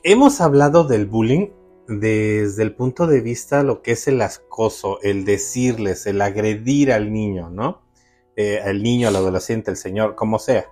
[0.02, 1.50] hemos hablado del bullying
[1.86, 7.12] desde el punto de vista lo que es el acoso, el decirles, el agredir al
[7.12, 7.82] niño, ¿no?
[8.36, 10.66] Eh, al niño, al adolescente, al señor, como sea.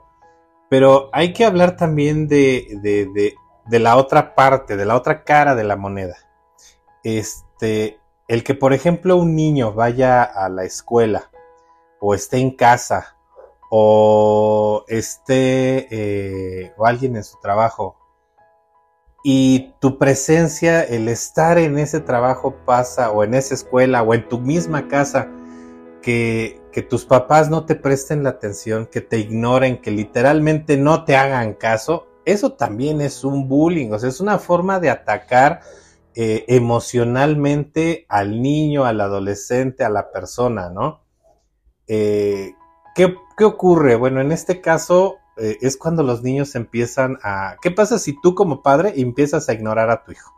[0.68, 3.34] Pero hay que hablar también de, de,
[3.66, 6.16] de, la otra parte, de la otra cara de la moneda.
[7.02, 11.30] Este, el que, por ejemplo, un niño vaya a la escuela
[12.00, 13.16] o esté en casa
[13.70, 17.96] o esté eh, o alguien en su trabajo
[19.22, 24.26] y tu presencia, el estar en ese trabajo pasa o en esa escuela o en
[24.28, 25.28] tu misma casa,
[26.00, 31.04] que, que tus papás no te presten la atención, que te ignoren, que literalmente no
[31.04, 35.60] te hagan caso, eso también es un bullying, o sea, es una forma de atacar
[36.14, 41.02] eh, emocionalmente al niño, al adolescente, a la persona, ¿no?
[41.86, 42.54] Eh,
[42.94, 43.96] ¿Qué, ocurre?
[43.96, 47.56] Bueno, en este caso eh, es cuando los niños empiezan a...
[47.62, 50.34] ¿Qué pasa si tú como padre empiezas a ignorar a tu hijo?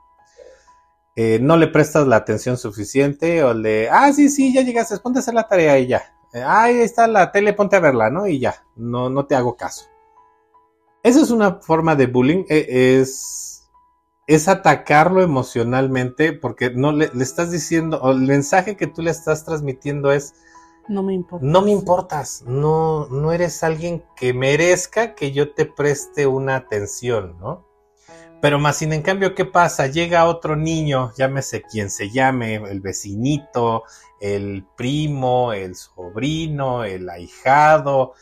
[1.40, 3.90] No le prestas la atención suficiente o le...
[3.90, 6.02] Ah, sí, sí, ya llegaste, ponte a hacer la tarea y ya.
[6.32, 8.26] Ahí está la tele, ponte a verla, ¿no?
[8.26, 9.86] Y ya, no, no te hago caso.
[11.02, 13.68] Esa es una forma de bullying, es,
[14.26, 19.10] es atacarlo emocionalmente porque no le, le estás diciendo, o el mensaje que tú le
[19.10, 20.34] estás transmitiendo es
[20.88, 21.48] no me importas.
[21.48, 27.38] No me importas, no, no eres alguien que merezca que yo te preste una atención,
[27.38, 27.64] ¿no?
[28.42, 29.86] Pero más sin en cambio, ¿qué pasa?
[29.86, 33.84] Llega otro niño, llámese quien se llame, el vecinito,
[34.20, 38.12] el primo, el sobrino, el ahijado,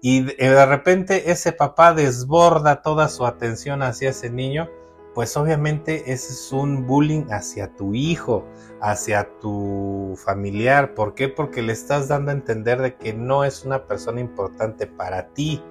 [0.00, 4.68] y de repente ese papá desborda toda su atención hacia ese niño
[5.14, 8.46] pues obviamente ese es un bullying hacia tu hijo,
[8.80, 10.94] hacia tu familiar.
[10.94, 11.28] ¿Por qué?
[11.28, 15.62] Porque le estás dando a entender de que no es una persona importante para ti.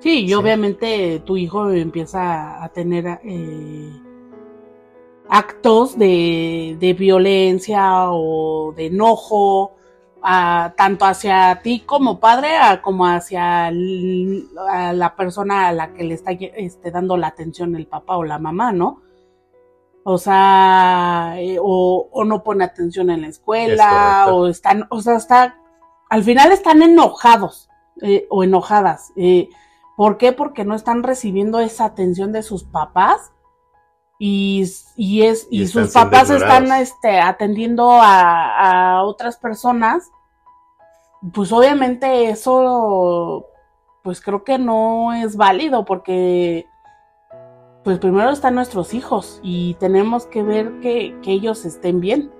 [0.00, 3.90] Sí, y obviamente tu hijo empieza a tener eh,
[5.28, 9.78] actos de, de violencia o de enojo,
[10.76, 12.50] tanto hacia ti como padre
[12.82, 18.16] como hacia la persona a la que le está este, dando la atención el papá
[18.16, 19.02] o la mamá, ¿no?
[20.04, 25.58] O sea, eh, o, no pone atención en la escuela, o están, o sea, está,
[26.08, 27.68] al final están enojados
[28.00, 29.12] eh, o enojadas.
[29.16, 29.50] Eh,
[29.98, 30.32] ¿Por qué?
[30.32, 33.32] Porque no están recibiendo esa atención de sus papás
[34.16, 40.08] y, y es, y, sus papás están este, atendiendo a, a otras personas.
[41.34, 43.46] Pues obviamente eso,
[44.04, 46.64] pues creo que no es válido porque
[47.82, 52.30] pues primero están nuestros hijos y tenemos que ver que, ellos estén bien.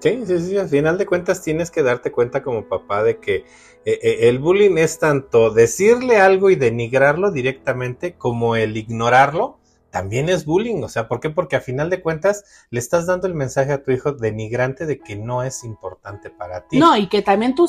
[0.00, 3.36] Sí, sí, sí, al final de cuentas tienes que darte cuenta como papá de que
[3.84, 9.58] eh, eh, el bullying es tanto decirle algo y denigrarlo directamente como el ignorarlo
[9.90, 10.82] también es bullying.
[10.82, 11.30] O sea, ¿por qué?
[11.30, 15.00] Porque a final de cuentas le estás dando el mensaje a tu hijo denigrante de
[15.00, 16.78] que no es importante para ti.
[16.78, 17.68] No, y que también tú,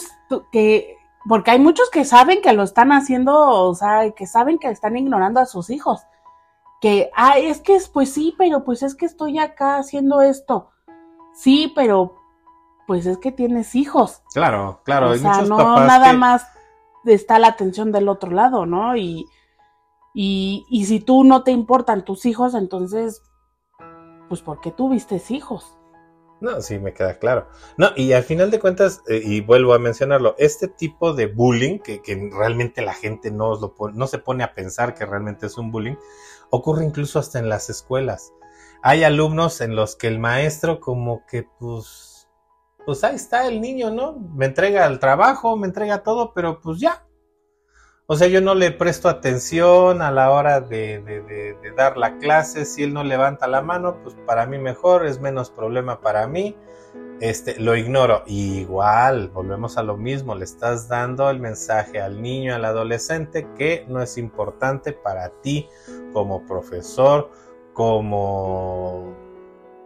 [0.51, 0.95] que,
[1.27, 4.95] porque hay muchos que saben que lo están haciendo, o sea, que saben que están
[4.95, 6.01] ignorando a sus hijos
[6.81, 10.71] que, ah, es que, pues sí, pero pues es que estoy acá haciendo esto.
[11.33, 12.15] Sí, pero
[12.91, 14.21] pues es que tienes hijos.
[14.33, 15.11] Claro, claro.
[15.11, 16.45] O sea, no nada más
[17.05, 18.97] está la atención del otro lado, ¿no?
[18.97, 19.27] Y,
[20.13, 23.23] y, y si tú no te importan tus hijos, entonces,
[24.27, 25.77] pues ¿por qué tuviste hijos?
[26.41, 27.47] No, sí, me queda claro.
[27.77, 31.79] No, y al final de cuentas, eh, y vuelvo a mencionarlo, este tipo de bullying,
[31.79, 35.57] que, que realmente la gente no, lo, no se pone a pensar que realmente es
[35.57, 35.95] un bullying,
[36.49, 38.33] ocurre incluso hasta en las escuelas.
[38.83, 42.10] Hay alumnos en los que el maestro como que pues,
[42.85, 44.17] pues ahí está el niño, ¿no?
[44.35, 47.05] Me entrega el trabajo, me entrega todo, pero pues ya.
[48.07, 52.65] O sea, yo no le presto atención a la hora de, dar la clase.
[52.65, 56.57] Si él no levanta la mano, pues para mí mejor, es menos problema para mí.
[57.21, 58.23] Este, lo ignoro.
[58.25, 63.85] igual, volvemos a lo mismo, le estás dando el mensaje al niño, al adolescente, que
[63.87, 65.69] no es importante para ti
[66.11, 67.31] como profesor,
[67.73, 69.20] como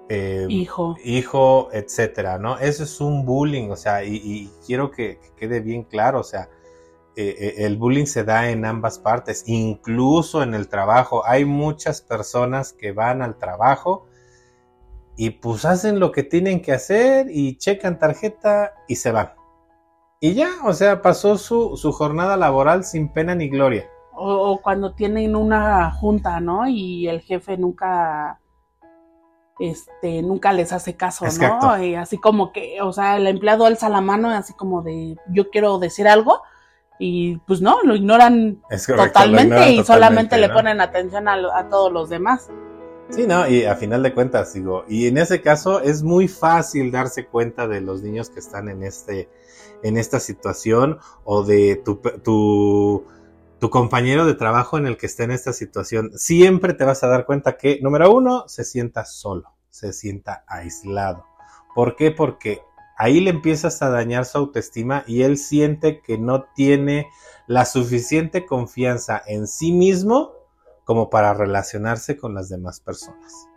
[0.09, 0.95] eh, hijo.
[1.03, 2.57] hijo, etcétera, ¿no?
[2.59, 6.49] Eso es un bullying, o sea, y, quiero que, quede bien claro, o sea,
[7.15, 11.25] eh, eh, el bullying se da en ambas partes, incluso en el trabajo.
[11.25, 14.07] Hay muchas personas que van al trabajo
[15.17, 19.31] y pues hacen lo que tienen que hacer y checan tarjeta y se van.
[20.19, 23.89] Y ya, o sea, pasó su, su jornada laboral sin pena ni gloria.
[24.17, 26.67] O, cuando tienen una junta, ¿no?
[26.67, 28.39] Y el jefe nunca,
[29.59, 31.83] este, nunca les hace caso, ¿no?
[31.83, 35.49] Y así como que, o sea, el empleado alza la mano así como de, yo
[35.49, 36.41] quiero decir algo,
[36.99, 42.09] y pues no, lo ignoran totalmente y solamente le ponen atención a, a, todos los
[42.09, 42.49] demás.
[43.09, 46.91] Sí, no, y a final de cuentas, digo, y en ese caso es muy fácil
[46.91, 49.29] darse cuenta de los niños que están en este,
[49.83, 53.05] en esta situación o de tu, tu
[53.59, 57.07] tu compañero de trabajo en el que esté en esta situación, siempre te vas a
[57.07, 61.25] dar cuenta que, número uno, se sienta solo, se sienta aislado.
[61.73, 62.11] ¿Por qué?
[62.11, 62.61] Porque
[62.97, 67.07] ahí le empiezas a dañar su autoestima y él siente que no tiene
[67.47, 70.33] la suficiente confianza en sí mismo
[70.83, 73.47] como para relacionarse con las demás personas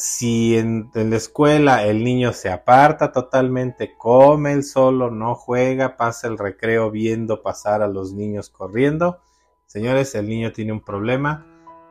[0.00, 6.26] si en, la escuela el niño se aparta totalmente, come el solo, no juega, pasa
[6.26, 9.20] el recreo viendo pasar a los niños corriendo,
[9.66, 11.46] señores, el niño tiene un problema,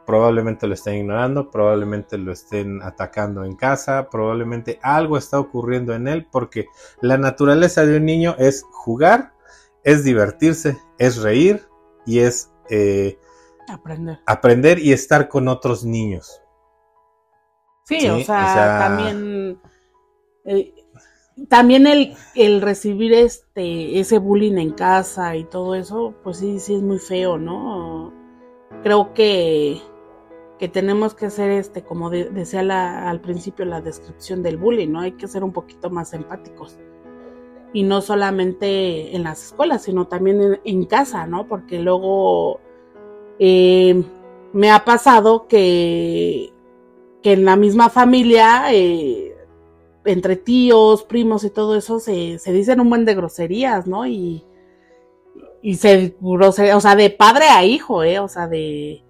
[0.08, 6.08] probablemente lo estén ignorando, probablemente lo estén atacando en casa, probablemente algo está ocurriendo en
[6.08, 6.66] él, porque
[7.02, 9.34] la naturaleza de un niño es jugar,
[9.84, 11.62] es divertirse, es reír
[12.08, 13.20] y es eh,
[13.68, 14.20] aprender.
[14.26, 16.42] aprender y estar con otros niños.
[17.90, 19.60] Sí, o, sea, también.
[20.46, 20.76] Eh,
[21.48, 26.76] también el, el, recibir este ese bullying en casa y todo eso, pues sí, sí
[26.76, 28.14] es muy feo, ¿no?
[28.84, 29.82] Creo que,
[30.60, 35.00] que tenemos que hacer este, como decía al principio la descripción del bullying, ¿no?
[35.00, 36.78] Hay que ser un poquito más empáticos.
[37.74, 41.48] Y no solamente en las escuelas, sino también en, casa, ¿no?
[41.48, 42.60] Porque luego
[43.40, 44.04] eh,
[44.54, 46.54] me ha pasado que
[47.22, 49.36] que en la misma familia, eh,
[50.06, 54.08] entre tíos, primos y todo eso, se, se dicen un buen de groserías, ¿no?
[54.08, 54.44] Y,
[55.62, 58.20] y se grosería, o sea, de padre a hijo, ¿eh?
[58.20, 59.04] O sea, de,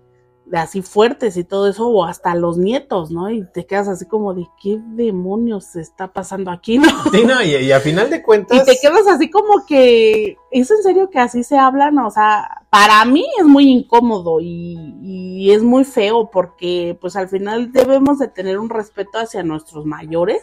[0.54, 3.30] así fuertes y todo eso, o hasta los nietos, ¿no?
[3.30, 6.88] Y te quedas así como de qué demonios está pasando aquí, ¿no?
[7.12, 8.58] Sí, no, y, y a final de cuentas.
[8.58, 11.98] Y te quedas así como que, ¿es en serio que así se hablan?
[12.00, 17.30] O sea, para mí es muy incómodo y, y, es muy feo porque pues al
[17.30, 20.42] final debemos de tener un respeto hacia nuestros mayores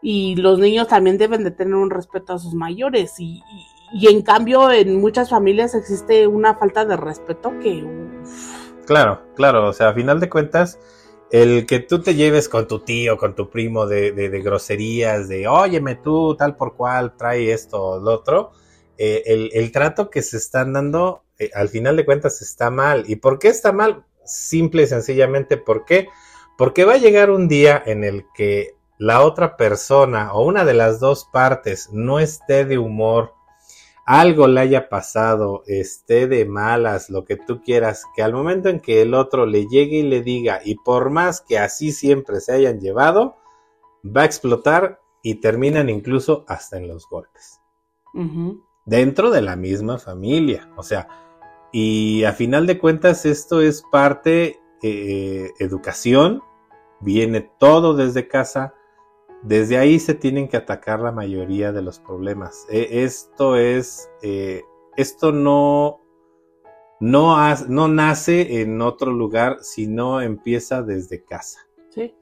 [0.00, 3.42] y los niños también deben de tener un respeto a sus mayores y,
[3.92, 7.86] y, en cambio en muchas familias existe una falta de respeto que...
[8.92, 10.78] Claro, claro, o sea, a final de cuentas
[11.30, 15.48] el que tú te lleves con tu tío, con tu primo de, de, groserías, de
[15.48, 18.52] óyeme tú tal por cual, trae esto o lo otro,
[18.98, 23.04] eh, el, el, trato que se están dando, eh, al final de cuentas está mal.
[23.06, 24.04] ¿Y por qué está mal?
[24.26, 26.08] Simple y sencillamente, ¿por qué?
[26.58, 30.74] Porque va a llegar un día en el que la otra persona o una de
[30.74, 33.32] las dos partes no esté de humor,
[34.04, 38.80] algo le haya pasado, esté de malas, lo que tú quieras, que al momento en
[38.80, 42.52] que el otro le llegue y le diga, y por más que así siempre se
[42.52, 43.36] hayan llevado,
[44.04, 47.60] va a explotar y terminan incluso hasta en los golpes.
[48.84, 50.68] Dentro de la misma familia.
[50.76, 51.08] O sea,
[51.72, 56.42] y a final de cuentas esto es parte eh, educación,
[57.00, 58.74] viene todo desde casa,
[59.42, 62.66] desde ahí se tienen que atacar la mayoría de los problemas.
[62.70, 64.62] E, esto es, eh,
[64.96, 66.00] esto no,
[67.00, 67.36] no,
[67.68, 71.60] no, nace en otro lugar, sino empieza desde casa.
[71.90, 72.14] Sí.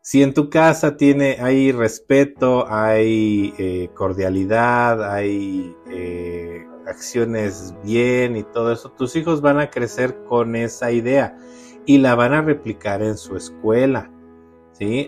[0.00, 8.44] Si en tu casa tiene, hay respeto, hay eh, cordialidad, hay eh, acciones bien y
[8.44, 11.36] todo eso, tus hijos van a crecer con esa idea
[11.84, 14.10] y la van a replicar en su escuela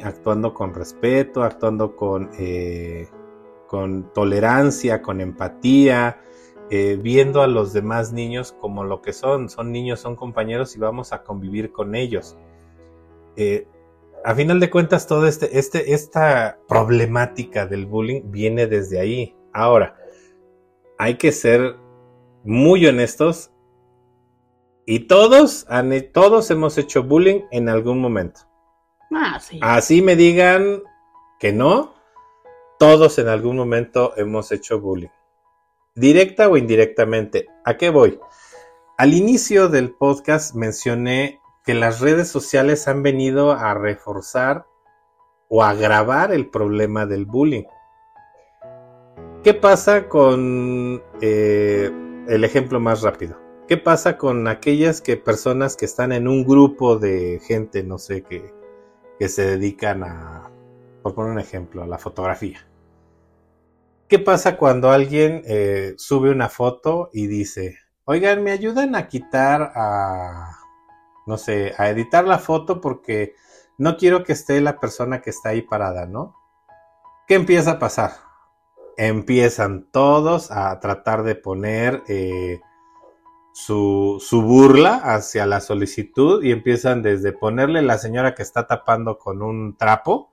[0.02, 3.08] Actuando con respeto, actuando con, eh,
[3.68, 6.20] con tolerancia, con empatía,
[6.70, 10.80] eh, viendo a los demás niños como lo que son, son niños, son compañeros y
[10.80, 12.36] vamos a convivir con ellos.
[13.36, 13.68] Eh,
[14.24, 19.36] a final de cuentas, toda este, este, esta problemática del bullying viene desde ahí.
[19.52, 19.96] Ahora,
[20.98, 21.76] hay que ser
[22.44, 23.52] muy honestos
[24.84, 25.66] y todos,
[26.12, 28.49] todos hemos hecho bullying en algún momento.
[29.12, 30.82] Ah, Así me digan
[31.40, 31.94] que no,
[32.78, 35.08] todos en algún momento hemos hecho bullying.
[35.94, 37.48] Directa o indirectamente.
[37.64, 38.20] ¿A qué voy?
[38.96, 44.66] Al inicio del podcast mencioné que las redes sociales han venido a reforzar
[45.48, 47.64] o agravar el problema del bullying.
[49.42, 51.90] ¿Qué pasa con eh,
[52.28, 53.38] el ejemplo más rápido?
[53.66, 58.22] ¿Qué pasa con aquellas que personas que están en un grupo de gente, no sé,
[58.22, 58.59] qué
[59.20, 60.50] que se dedican a,
[61.02, 62.66] por poner un ejemplo, a la fotografía.
[64.08, 69.72] ¿Qué pasa cuando alguien eh, sube una foto y dice, oigan, me ayudan a quitar
[69.74, 70.56] a,
[71.26, 73.34] no sé, a editar la foto porque
[73.76, 76.34] no quiero que esté la persona que está ahí parada, ¿no?
[77.28, 78.12] ¿Qué empieza a pasar?
[78.96, 82.62] Empiezan todos a tratar de poner eh,
[83.66, 89.42] su, burla hacia la solicitud y empiezan desde ponerle la señora que está tapando con
[89.42, 90.32] un trapo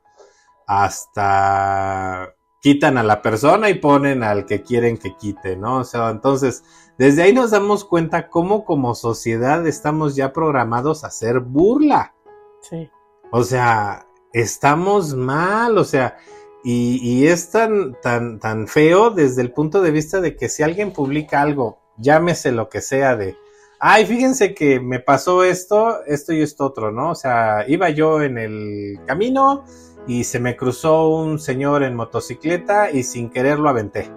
[0.65, 5.79] hasta quitan a la persona y ponen al que quieren que quite, ¿no?
[5.79, 6.63] O sea, entonces,
[6.97, 12.13] desde ahí nos damos cuenta cómo como sociedad estamos ya programados a hacer burla.
[12.61, 12.89] Sí.
[13.31, 16.17] O sea, estamos mal, o sea,
[16.63, 20.63] y, y es tan, tan, tan feo desde el punto de vista de que si
[20.63, 23.35] alguien publica algo llámese lo que sea de,
[23.79, 27.11] ay, fíjense que me pasó esto, esto y esto otro, ¿no?
[27.11, 29.63] O sea, iba yo en el camino
[30.07, 34.11] y se me cruzó un señor en motocicleta y sin querer lo aventé.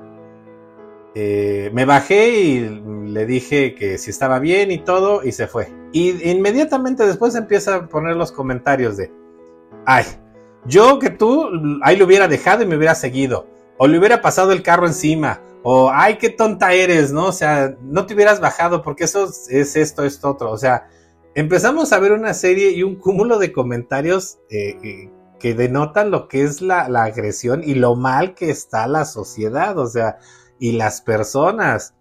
[1.15, 5.69] Eh, me bajé y le dije que si estaba bien y todo y se fue.
[5.93, 9.13] Y inmediatamente después empieza a poner los comentarios de,
[9.87, 10.05] ay,
[10.67, 11.49] yo que tú
[11.83, 13.49] ahí lo hubiera dejado y me hubiera seguido.
[13.77, 17.27] O le hubiera pasado el carro encima o, ay, qué tonta eres, ¿no?
[17.27, 20.51] O sea, no te hubieras bajado porque eso es esto, esto, otro.
[20.51, 20.89] O sea,
[21.35, 26.29] empezamos a ver una serie y un cúmulo de comentarios eh, eh, que denotan lo
[26.29, 30.19] que es la, agresión y lo mal que está la sociedad, o sea,
[30.59, 31.95] y las personas.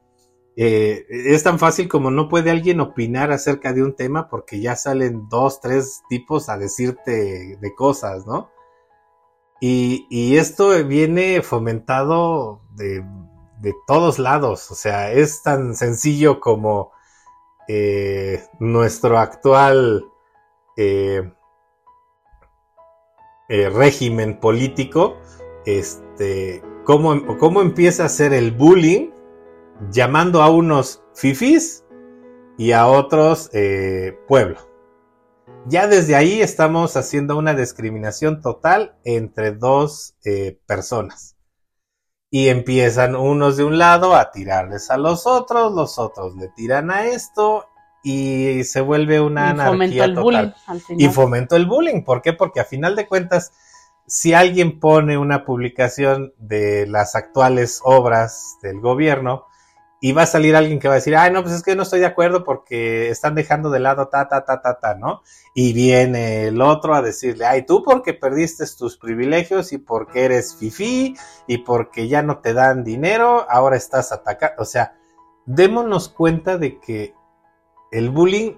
[0.61, 4.75] Eh, es tan fácil como no puede alguien opinar acerca de un tema porque ya
[4.75, 8.49] salen dos, tres tipos a decirte de cosas, ¿no?
[9.61, 13.03] Y, y esto viene fomentado de
[13.59, 14.71] de todos lados.
[14.71, 16.91] O sea, es tan sencillo como
[17.67, 20.05] eh, nuestro actual
[20.77, 21.31] eh,
[23.49, 25.17] eh, régimen político.
[25.65, 29.11] Este, cómo, cómo empieza a ser el bullying
[29.91, 31.85] llamando a unos fifis
[32.57, 33.49] y a otros
[34.27, 34.57] pueblo.
[35.65, 40.15] Ya desde ahí estamos haciendo una discriminación total entre dos
[40.65, 41.38] personas.
[42.31, 46.91] Y empiezan unos de un lado a tirarles a los otros, los otros le tiran
[46.91, 47.67] a esto
[48.03, 50.55] y se vuelve una y anarquía el total.
[50.87, 50.99] Bullying.
[50.99, 52.33] Y fomentó el bullying, ¿por qué?
[52.33, 53.51] Porque a final de cuentas,
[54.05, 59.45] si alguien pone una publicación de las actuales obras del gobierno,
[60.01, 61.83] y va a salir alguien que va a decir, ay, no, pues es que no
[61.83, 65.23] estoy de acuerdo porque están dejando de lado ta, ta, ta, ta, ta, ¿no?
[65.53, 70.55] Y viene el otro a decirle, ay, tú porque perdiste tus privilegios y porque eres
[70.55, 74.61] fifí y porque ya no te dan dinero, ahora estás atacando.
[74.61, 74.95] O sea,
[75.45, 77.13] démonos cuenta de que
[77.91, 78.53] el bullying,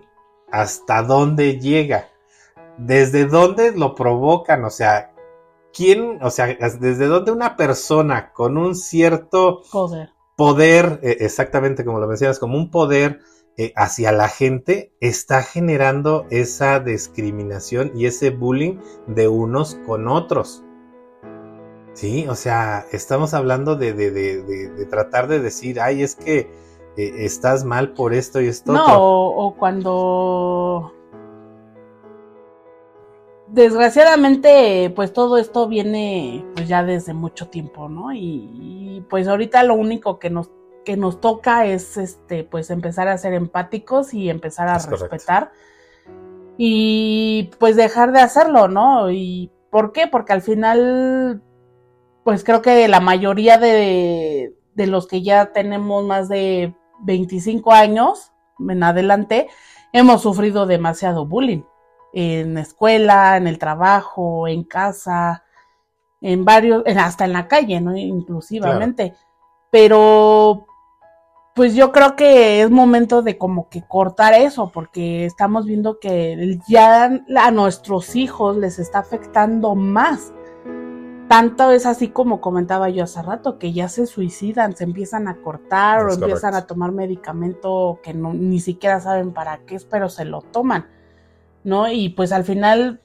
[0.52, 2.10] hasta dónde llega,
[2.78, 5.12] desde dónde lo provocan, o sea,
[5.74, 10.11] quién, o sea, desde dónde una persona con un cierto Joder
[10.42, 13.20] poder, eh, exactamente como lo mencionas, como un poder
[13.58, 20.64] eh, hacia la gente, está generando esa discriminación y ese bullying de unos con otros.
[21.94, 26.50] Sí, o sea, estamos hablando de, de, de, de tratar de decir, ay, es que
[26.98, 28.74] eh, estás mal por esto y esto.
[28.74, 30.92] No, o, o cuando
[33.54, 38.14] desgraciadamente, pues todo esto viene pues ya desde mucho tiempo, ¿no?
[38.14, 40.49] Y, y, pues ahorita lo único que nos
[40.84, 45.52] que nos toca es este pues empezar a ser empáticos y empezar a Es respetar
[46.58, 49.12] y pues dejar de hacerlo, ¿no?
[49.12, 50.08] Y ¿por qué?
[50.08, 51.43] Porque al final
[52.24, 58.32] pues creo que la mayoría de, de los que ya tenemos más de 25 años
[58.60, 59.49] en adelante
[59.93, 61.64] hemos sufrido demasiado bullying
[62.14, 65.43] en escuela, en el trabajo, en casa,
[66.22, 67.95] en varios, hasta en la calle, ¿no?
[67.97, 69.12] Inclusivamente.
[69.12, 69.26] Claro.
[69.72, 70.68] Pero,
[71.55, 76.59] pues yo creo que es momento de como que cortar eso, porque estamos viendo que
[76.68, 80.34] ya a nuestros hijos les está afectando más.
[81.28, 85.38] Tanto es así como comentaba yo hace rato, que ya se suicidan, se empiezan a
[85.38, 86.26] cortar es o correcto.
[86.26, 90.41] empiezan a tomar medicamento que no, ni siquiera saben para qué es, pero se lo
[90.41, 90.88] toman.
[91.64, 91.91] ¿No?
[91.91, 93.01] Y pues al final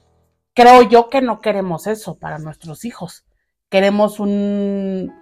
[0.53, 3.25] creo yo que no queremos eso para nuestros hijos.
[3.69, 5.13] Queremos un,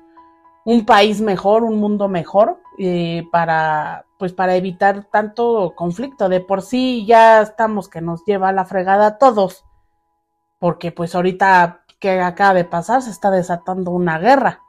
[0.66, 6.30] un país mejor, un mundo mejor, eh, para, pues para evitar tanto conflicto.
[6.30, 9.66] De por sí ya estamos que nos lleva a la fregada a todos,
[10.60, 14.62] porque pues ahorita que acaba de pasar se está desatando una guerra.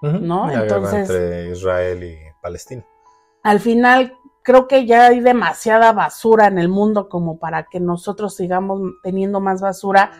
[0.00, 0.44] ¿no?
[0.44, 2.84] Una Entonces, guerra entre Israel y Palestina.
[3.44, 8.34] al final creo que ya hay demasiada basura en el mundo como para que nosotros
[8.34, 10.10] sigamos teniendo más basura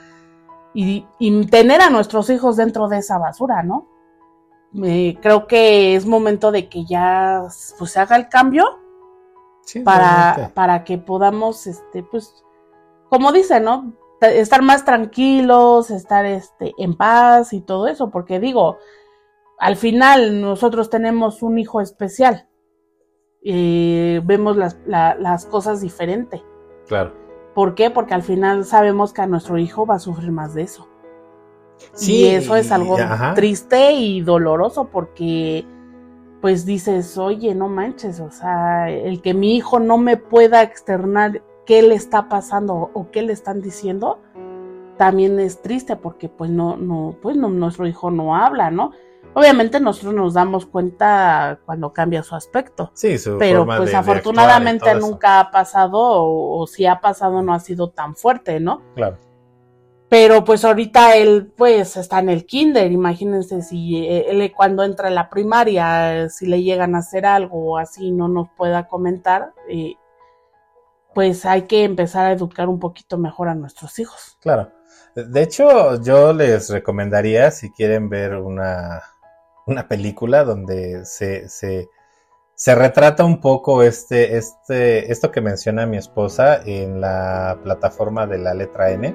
[0.75, 3.89] y, y tener a nuestros hijos dentro de esa basura, ¿no?
[4.83, 7.43] Eh, creo que es momento de que ya
[7.79, 8.65] pues, se haga el cambio
[9.65, 12.43] Sí, para, para que podamos, este, pues,
[13.11, 13.93] como dice, ¿no?
[14.19, 18.79] T- Estar más tranquilos, estar este, en paz y todo eso, porque digo,
[19.59, 22.49] al final nosotros tenemos un hijo especial,
[23.45, 26.43] eh, vemos las, la- las cosas diferente.
[26.87, 27.13] Claro.
[27.55, 27.91] ¿Por qué?
[27.91, 30.89] Porque al final sabemos que a nuestro hijo va a sufrir más de eso.
[31.93, 33.35] Sí, y eso es algo ajá.
[33.35, 35.67] triste y doloroso porque
[36.41, 41.43] pues dices, oye, no manches, o sea, el que mi hijo no me pueda externar
[41.67, 44.19] qué le está pasando o qué le están diciendo,
[44.97, 48.91] también es triste porque pues no, no, pues no, nuestro hijo no habla, ¿no?
[49.35, 53.97] Obviamente nosotros nos damos cuenta cuando cambia su aspecto, Sí, su pero forma pues de-
[53.97, 58.83] afortunadamente nunca ha pasado o, o si ha pasado no ha sido tan fuerte, ¿no?
[58.95, 59.17] Claro.
[60.11, 65.09] Pero pues ahorita él pues está en el kinder, imagínense si eh, él cuando entra
[65.09, 69.55] en la primaria, si le llegan a hacer algo o así no nos pueda comentar,
[69.71, 69.95] eh,
[71.15, 74.37] pues hay que empezar a educar un poquito mejor a nuestros hijos.
[74.43, 74.71] Claro.
[75.15, 79.03] De hecho, yo les recomendaría, si quieren ver una,
[79.67, 81.89] una película donde se, se,
[82.55, 88.39] se retrata un poco este, este, esto que menciona mi esposa en la plataforma de
[88.39, 89.15] la letra N.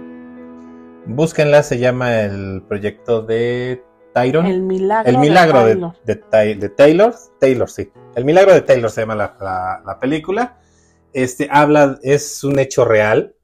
[1.06, 3.84] Búsquenla, se llama el proyecto de
[4.14, 4.46] Tyron.
[4.46, 5.10] El milagro.
[5.10, 5.94] El milagro de, Taylor.
[6.04, 7.92] de Tay- de Taylor, Taylor, sí.
[8.16, 10.60] El milagro de Taylor se llama la, la- la película.
[11.14, 13.36] Este habla, es un hecho real.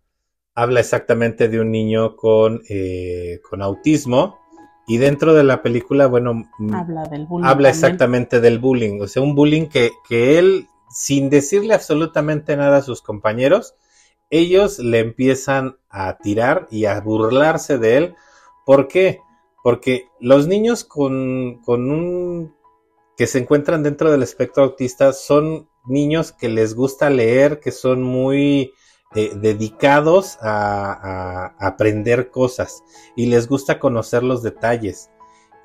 [0.56, 4.39] Habla exactamente de un niño con, eh, con autismo.
[4.88, 7.45] Y dentro de la película, bueno, Habla del bullying.
[7.47, 8.99] habla exactamente del bullying.
[9.01, 13.75] O sea, un bullying que, que él, sin decirle absolutamente nada a sus compañeros,
[14.29, 18.15] ellos le empiezan a tirar y a burlarse de él.
[18.65, 19.19] ¿Por qué?
[19.63, 22.53] Porque los niños con, con un
[23.15, 28.01] que se encuentran dentro del espectro autista son niños que les gusta leer, que son
[28.01, 28.73] muy
[29.16, 32.84] eh, dedicados a, aprender cosas
[33.16, 35.09] y les gusta conocer los detalles.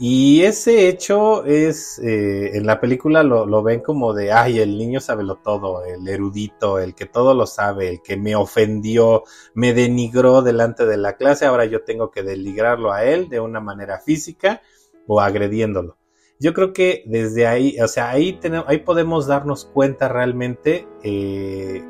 [0.01, 4.79] Y ese hecho es, eh, en la película lo, lo, ven como de, ay, el
[4.79, 9.25] niño sabe lo todo, el erudito, el que todo lo sabe, el que me ofendió,
[9.55, 13.59] me denigró delante de la clase, ahora yo tengo que deligrarlo a él de una
[13.61, 14.63] manera física
[15.09, 15.97] o agrediéndolo.
[16.39, 21.83] Yo creo que desde ahí, o sea, ahí, tenemos, ahí podemos darnos cuenta realmente eh,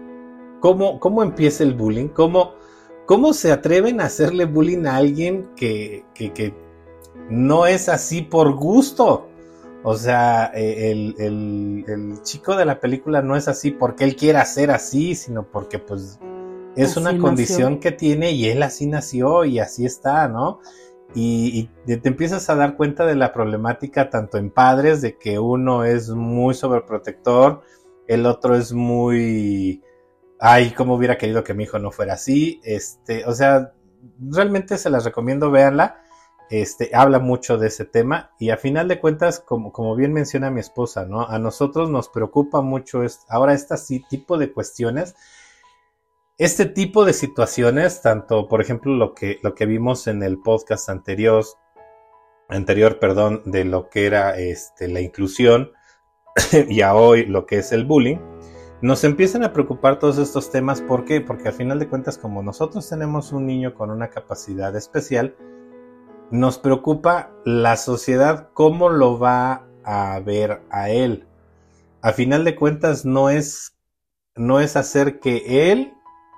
[0.60, 2.54] cómo, cómo empieza el bullying, cómo,
[3.06, 6.54] cómo se atreven a hacerle bullying a alguien que, que, que
[7.28, 9.28] no es así por gusto.
[9.84, 14.16] O sea, eh, el, el, el, chico de la película no es así porque él
[14.16, 16.18] quiera ser así, sino porque pues
[16.74, 20.60] es así una condición que tiene y él así nació y así está, ¿no?
[21.14, 25.38] Y, y, te empiezas a dar cuenta de la problemática tanto en padres, de que
[25.38, 27.62] uno es muy sobreprotector,
[28.08, 29.82] el otro es muy,
[30.40, 33.72] ay, cómo hubiera querido que mi hijo no fuera así, este, o sea,
[34.20, 36.00] realmente se las recomiendo, véanla,
[36.50, 40.50] este, habla mucho de ese tema y a final de cuentas, como, como bien menciona
[40.50, 41.26] mi esposa, ¿no?
[41.28, 43.76] A nosotros nos preocupa mucho es, ahora este
[44.08, 45.14] tipo de cuestiones,
[46.38, 50.88] este tipo de situaciones, tanto por ejemplo lo que, lo que vimos en el podcast
[50.88, 51.44] anterior,
[52.48, 55.72] anterior, perdón, de lo que era este, la inclusión
[56.68, 58.18] y a hoy lo que es el bullying,
[58.80, 60.80] nos empiezan a preocupar todos estos temas.
[60.80, 61.20] ¿Por qué?
[61.20, 65.34] Porque al final de cuentas, como nosotros tenemos un niño con una capacidad especial,
[66.30, 71.26] nos preocupa la sociedad cómo lo va a ver a él.
[72.02, 73.76] A final de cuentas, no es,
[74.36, 75.94] no es hacer que él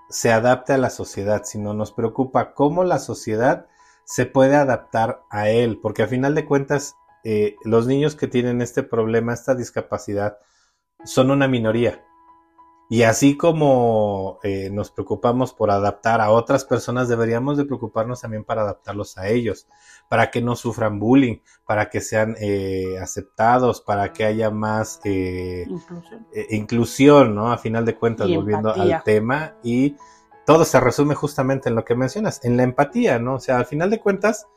[0.09, 3.67] se adapte a la sociedad, sino nos preocupa cómo la sociedad
[4.05, 8.63] se puede adaptar a él, porque a final de cuentas eh, los niños que tienen
[8.63, 10.39] este problema, esta discapacidad,
[11.05, 12.05] son una minoría.
[12.93, 18.43] Y así como eh, nos preocupamos por adaptar a otras personas, deberíamos de preocuparnos también
[18.43, 19.69] para adaptarlos a ellos,
[20.09, 25.67] para que no sufran bullying, para que sean eh, aceptados, para que haya más eh,
[25.69, 26.27] inclusión.
[26.51, 27.53] inclusión, ¿no?
[27.53, 28.97] A final de cuentas, y volviendo empatía.
[28.97, 29.95] al tema, y
[30.45, 33.35] todo se resume justamente en lo que mencionas, en la empatía, ¿no?
[33.35, 34.49] O sea, al final de cuentas,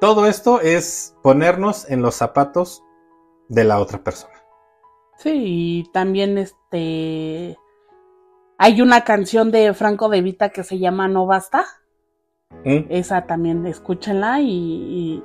[0.00, 2.82] todo esto es ponernos en los zapatos
[3.50, 4.39] de la otra persona.
[5.22, 7.58] Sí, y también este
[8.56, 11.66] hay una canción de Franco De Vita que se llama No Basta.
[12.64, 12.86] ¿Mm?
[12.88, 15.24] Esa también escúchenla y, y,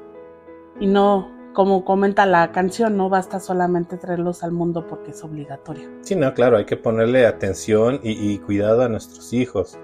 [0.79, 5.89] y, no, como comenta la canción, no basta solamente traerlos al mundo porque es obligatorio.
[6.01, 9.79] Sí, no, claro, hay que ponerle atención y, y cuidado a nuestros hijos.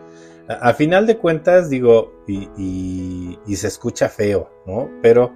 [0.48, 4.90] A, a, final de cuentas, digo, y, y se escucha feo, ¿no?
[5.02, 5.34] Pero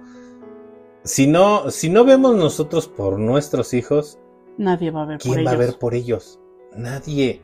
[1.02, 4.18] si no, si no vemos nosotros por nuestros hijos,
[4.58, 5.54] Nadie va a ver ¿Quién por va ellos.
[5.54, 6.40] a ver por ellos?
[6.76, 7.42] Nadie.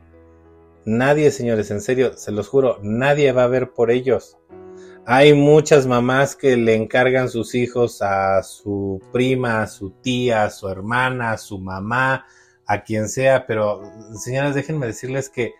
[0.84, 4.38] Nadie, señores, en serio, se los juro, nadie va a ver por ellos.
[5.06, 10.50] Hay muchas mamás que le encargan sus hijos a su prima, a su tía, a
[10.50, 12.24] su hermana, a su mamá,
[12.66, 13.82] a quien sea, pero
[14.14, 15.54] señoras, déjenme decirles que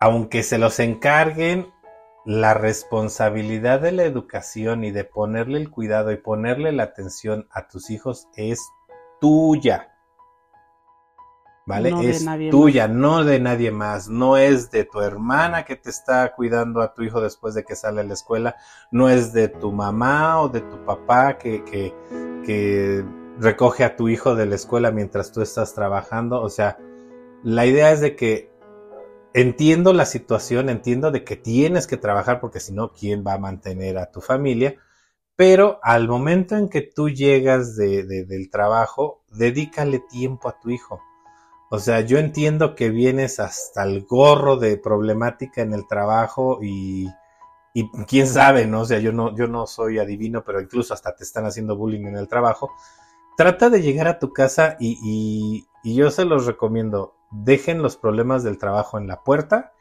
[0.00, 1.72] aunque se los encarguen,
[2.26, 7.68] la responsabilidad de la educación y de ponerle el cuidado y ponerle la atención a
[7.68, 8.60] tus hijos es
[9.20, 9.93] tuya.
[11.66, 11.90] ¿Vale?
[11.90, 12.96] No es tuya, más.
[12.96, 17.02] no de nadie más, no es de tu hermana que te está cuidando a tu
[17.02, 18.56] hijo después de que sale a la escuela,
[18.90, 21.94] no es de tu mamá o de tu papá que, que,
[22.44, 23.04] que
[23.38, 26.78] recoge a tu hijo de la escuela mientras tú estás trabajando, o sea,
[27.42, 28.50] la idea es de que
[29.34, 33.38] entiendo la situación, entiendo de que tienes que trabajar porque si no, ¿quién va a
[33.38, 34.76] mantener a tu familia?
[35.36, 40.70] Pero al momento en que tú llegas de, de, del trabajo, dedícale tiempo a tu
[40.70, 41.00] hijo.
[41.74, 47.08] O sea, yo entiendo que vienes hasta el gorro de problemática en el trabajo y,
[47.72, 48.82] y quién sabe, ¿no?
[48.82, 52.06] O sea, yo no, yo no soy adivino, pero incluso hasta te están haciendo bullying
[52.06, 52.70] en el trabajo.
[53.36, 57.14] Trata de llegar a tu casa y, y, y yo se los recomiendo.
[57.32, 59.72] Dejen los problemas del trabajo en la puerta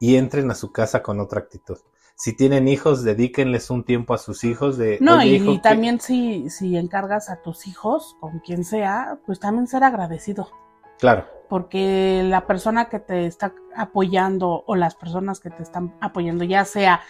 [0.00, 1.78] y entren a su casa con otra actitud.
[2.16, 4.98] Si tienen hijos, dedíquenles un tiempo a sus hijos de...
[5.00, 8.64] No, "Oye, y, hijo, y ¿qué-" también si, si encargas a tus hijos, con quien
[8.64, 10.50] sea, pues también ser agradecido.
[11.02, 16.44] Claro, porque la persona que te está apoyando o las personas que te están apoyando,
[16.44, 17.00] ya sea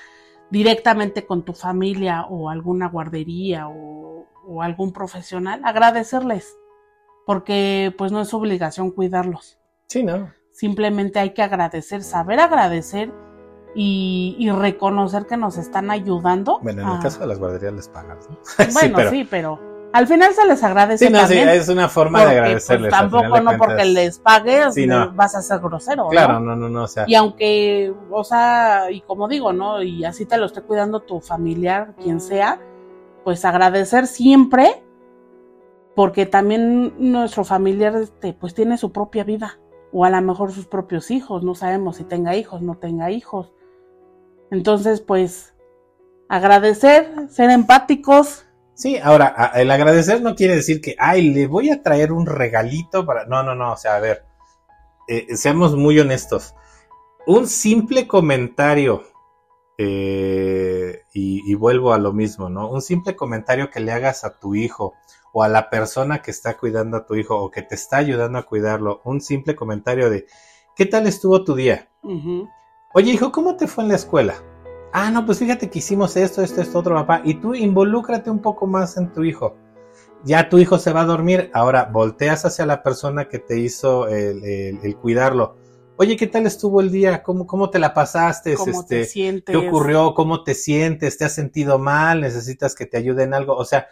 [0.51, 6.57] directamente con tu familia o alguna guardería o, o algún profesional, agradecerles,
[7.27, 9.59] porque pues no es su obligación cuidarlos.
[9.89, 10.33] sí, ¿no?
[10.51, 13.13] Simplemente hay que agradecer, saber agradecer
[13.75, 16.59] y, y reconocer que nos están ayudando.
[16.61, 18.39] Bueno, en el caso de las guarderías les pagan, ¿no?
[18.75, 21.49] Bueno, pero- sí, pero al final se les agradece Sí, no, sí, también.
[21.51, 22.93] es una forma porque, de pues, agradecerles.
[22.95, 25.13] al tampoco de no porque les pagues Sí, no.
[25.13, 26.05] vas a ser grosero.
[26.05, 26.09] ¿no?
[26.09, 29.83] Claro, no, no, no, o sea, Y aunque, o sea, y como digo, ¿no?
[29.83, 32.61] Y así te lo esté cuidando tu familiar, quien sea,
[33.25, 34.83] pues agradecer siempre,
[35.95, 39.59] porque también nuestro familiar este, pues tiene su propia vida,
[39.93, 43.53] o a lo mejor sus propios hijos, no sabemos si tenga hijos, no tenga hijos.
[44.51, 45.55] Entonces, pues,
[46.29, 48.47] agradecer, ser empáticos.
[48.75, 53.05] Sí, ahora, el agradecer no quiere decir que, ay, le voy a traer un regalito
[53.05, 53.27] para...
[53.27, 54.25] No, no, no, o sea, a ver,
[55.09, 56.55] eh, seamos muy honestos.
[57.27, 59.05] Un simple comentario
[59.79, 62.71] eh, y, vuelvo a lo mismo, ¿no?
[62.71, 64.95] Un simple comentario que le hagas a tu hijo
[65.33, 68.39] o a la persona que está cuidando a tu hijo o que te está ayudando
[68.39, 70.27] a cuidarlo, un simple comentario de,
[70.77, 71.89] ¿qué tal estuvo tu día?
[72.95, 74.35] Oye, hijo, ¿cómo te fue en la escuela?
[74.93, 77.23] Ah, no, pues fíjate que hicimos esto, esto, esto, otro, papá.
[77.25, 79.57] Y tú involúcrate un poco más en tu hijo.
[80.25, 84.07] Ya tu hijo se va a dormir, ahora volteas hacia la persona que te hizo
[84.07, 85.57] el cuidarlo
[86.03, 87.23] Oye, ¿qué tal estuvo el día?
[87.23, 88.55] ¿Cómo, cómo te la pasaste?
[88.55, 89.57] ¿Cómo te este, sientes?
[89.57, 90.15] ¿Qué ocurrió?
[90.15, 91.19] ¿Cómo te sientes?
[91.19, 92.23] ¿Te has sentido mal?
[92.23, 93.55] ¿Necesitas que te ayuden algo?
[93.55, 93.87] O sea,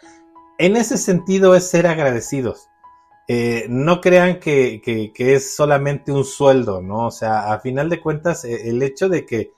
[0.57, 2.67] en ese sentido es ser agradecidos.
[3.27, 7.07] Eh, no crean que, que, es solamente un sueldo, ¿no?
[7.07, 9.53] O sea, a final de cuentas, e, el hecho de que,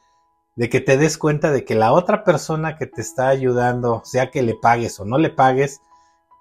[0.55, 4.29] de que te des cuenta de que la otra persona que te está ayudando, sea
[4.29, 5.81] que le pagues o no le pagues,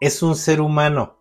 [0.00, 1.16] es un ser humano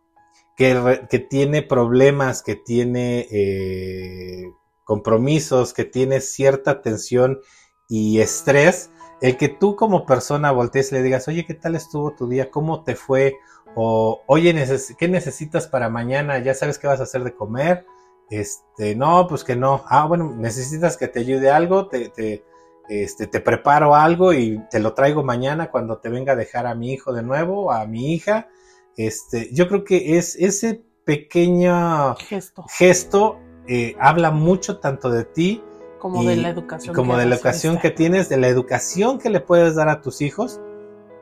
[0.58, 4.52] que, que tiene problemas, que tiene eh,
[4.84, 7.40] compromisos, que tienes cierta tensión
[7.88, 12.14] y estrés, el que tú como persona voltees y le digas, oye, ¿qué tal estuvo
[12.16, 12.50] tu día?
[12.50, 13.38] ¿Cómo te fue?
[13.76, 14.54] O, oye,
[14.98, 16.40] ¿qué necesitas para mañana?
[16.40, 17.86] ¿Ya sabes qué vas a hacer de comer?
[18.30, 19.84] Este, no, pues que no.
[19.88, 22.44] Ah, bueno, necesitas que te ayude algo, te, te,
[22.92, 26.76] este, te preparo algo y te lo traigo mañana cuando te venga a dejar a
[26.76, 28.50] mi hijo de nuevo, a mi hija.
[28.98, 35.64] Este, yo creo que es ese pequeño gesto, gesto eh, habla mucho tanto de ti
[36.00, 39.40] como de la educación como de la educación que tienes, de la educación que le
[39.40, 40.60] puedes dar a tus hijos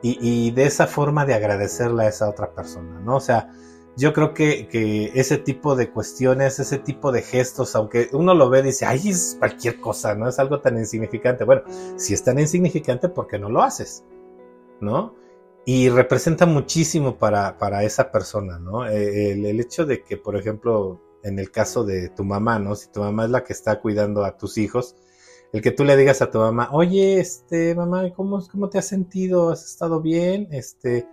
[0.02, 3.16] y, de esa forma de agradecerle a esa otra persona, ¿no?
[3.16, 3.52] O sea,
[4.00, 8.60] yo creo que, ese tipo de cuestiones, ese tipo de gestos, aunque uno lo ve
[8.60, 10.26] y dice, ay, es cualquier cosa, ¿no?
[10.26, 11.44] Es algo tan insignificante.
[11.44, 11.62] Bueno,
[11.96, 14.02] si es tan insignificante, ¿por qué no lo haces?
[14.80, 15.14] ¿No?
[15.66, 18.88] Y representa muchísimo para, para esa persona, ¿no?
[18.88, 22.76] Eh, el, el, hecho de que, por ejemplo, en el caso de tu mamá, ¿no?
[22.76, 24.96] Si tu mamá es la que está cuidando a tus hijos,
[25.52, 28.88] el que tú le digas a tu mamá, oye, este, mamá, ¿cómo, cómo te has
[28.88, 29.50] sentido?
[29.50, 30.48] ¿Has estado bien?
[30.52, 31.06] Este,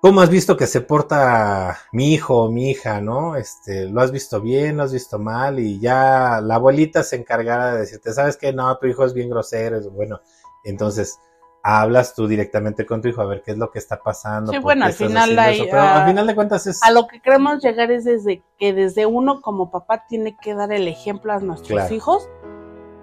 [0.00, 3.36] ¿cómo has visto que se porta mi hijo o mi hija, no?
[3.36, 4.78] Este, ¿lo has visto bien?
[4.78, 5.58] ¿Lo has visto mal?
[5.58, 8.52] Y ya la abuelita se encargará de decirte, ¿sabes qué?
[8.52, 10.20] No, tu hijo es bien grosero, bueno,
[10.64, 11.18] entonces
[11.62, 14.50] hablas tú directamente con tu hijo a ver qué es lo que está pasando.
[14.50, 16.82] Sí, bueno, al final hay, al final de cuentas es...
[16.82, 20.72] A lo que queremos llegar es desde que desde uno como papá tiene que dar
[20.72, 22.28] el ejemplo a nuestros hijos,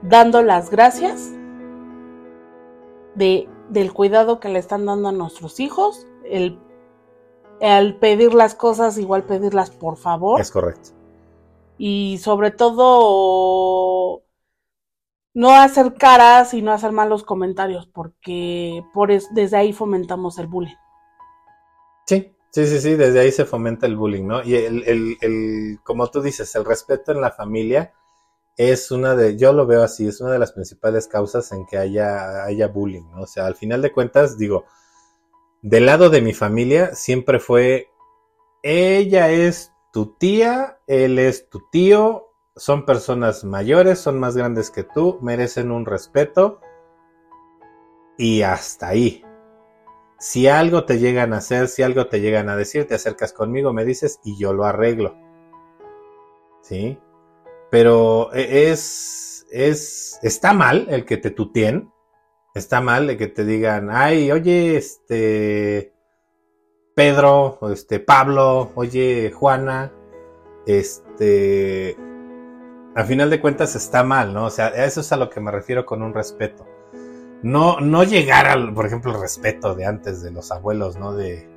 [0.02, 1.34] dando las gracias
[3.14, 6.60] de, del cuidado que le están dando a nuestros hijos, el,
[7.60, 10.40] el pedir las cosas, igual pedirlas por favor.
[10.42, 10.92] Es correcto.
[11.78, 14.24] Y sobre todo
[15.34, 20.76] no hacer caras y no hacer malos comentarios, porque por desde ahí fomentamos el bullying.
[22.08, 24.44] Sí, sí, sí, sí, desde ahí se fomenta el bullying, ¿no?
[24.44, 27.94] Y el, el, el, como tú dices, el respeto en la familia
[28.58, 31.78] es una de, yo lo veo así, es una de las principales causas en que
[31.78, 33.22] haya, haya bullying, ¿no?
[33.22, 34.66] O sea, al final de cuentas, digo,
[35.62, 37.90] del lado de mi familia siempre fue,
[38.64, 44.84] ella es tu tía, él es tu tío, son personas mayores, son más grandes que
[44.84, 46.60] tú, merecen un respeto
[48.18, 49.24] y hasta ahí.
[50.20, 53.74] Si algo te llegan a hacer, si algo te llegan a decir, te acercas conmigo,
[53.74, 55.16] me dices y yo lo arreglo.
[56.62, 56.98] ¿Sí?
[57.70, 61.92] Pero e, es, es, está mal el que te tutien,
[62.58, 65.94] está mal el que te digan, ay, oye, este,
[66.96, 69.92] Pedro, este, Pablo, oye, Juana,
[70.66, 71.96] este,
[72.96, 74.46] a final de cuentas está mal, ¿no?
[74.46, 76.66] O sea, eso es a lo que me refiero con un respeto.
[77.44, 81.14] No, no llegar al, por ejemplo, el respeto de antes de los abuelos, ¿no?
[81.14, 81.48] De,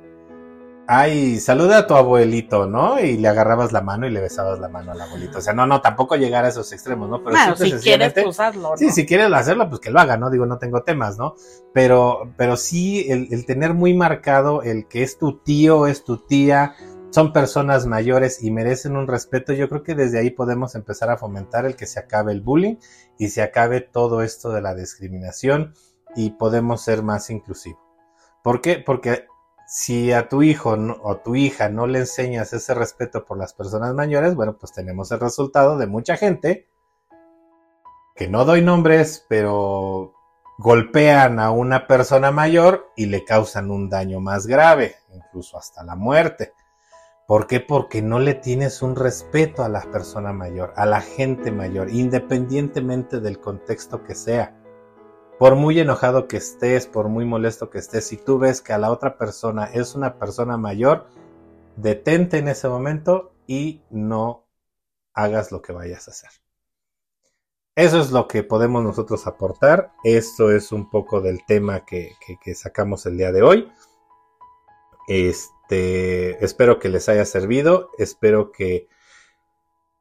[0.93, 2.99] ay, saluda a tu abuelito, ¿no?
[2.99, 5.37] Y le agarrabas la mano y le besabas la mano al abuelito.
[5.37, 7.23] O sea, no, no, tampoco llegar a esos extremos, ¿no?
[7.23, 8.75] Pero bueno, si quieres pues, ¿no?
[8.75, 10.29] Sí, si quieres hacerlo, pues que lo haga, ¿no?
[10.29, 11.35] Digo, no tengo temas, ¿no?
[11.73, 16.17] Pero, pero sí, el, el tener muy marcado el que es tu tío, es tu
[16.17, 16.75] tía,
[17.09, 21.17] son personas mayores y merecen un respeto, yo creo que desde ahí podemos empezar a
[21.17, 22.75] fomentar el que se acabe el bullying
[23.17, 25.73] y se acabe todo esto de la discriminación
[26.17, 27.79] y podemos ser más inclusivos.
[28.43, 28.83] ¿Por qué?
[28.83, 29.27] Porque
[29.71, 33.93] si a tu hijo o tu hija no le enseñas ese respeto por las personas
[33.93, 36.67] mayores, bueno, pues tenemos el resultado de mucha gente,
[38.13, 40.13] que no doy nombres, pero
[40.57, 45.95] golpean a una persona mayor y le causan un daño más grave, incluso hasta la
[45.95, 46.51] muerte.
[47.25, 47.61] ¿Por qué?
[47.61, 53.21] Porque no le tienes un respeto a la persona mayor, a la gente mayor, independientemente
[53.21, 54.60] del contexto que sea.
[55.41, 58.77] Por muy enojado que estés, por muy molesto que estés, si tú ves que a
[58.77, 61.07] la otra persona es una persona mayor,
[61.75, 64.47] detente en ese momento y no
[65.15, 66.29] hagas lo que vayas a hacer.
[67.75, 69.91] Eso es lo que podemos nosotros aportar.
[70.03, 72.13] Esto es un poco del tema que,
[72.53, 73.71] sacamos el día de hoy.
[75.07, 77.89] Este, espero que les haya servido.
[77.97, 78.89] Espero que,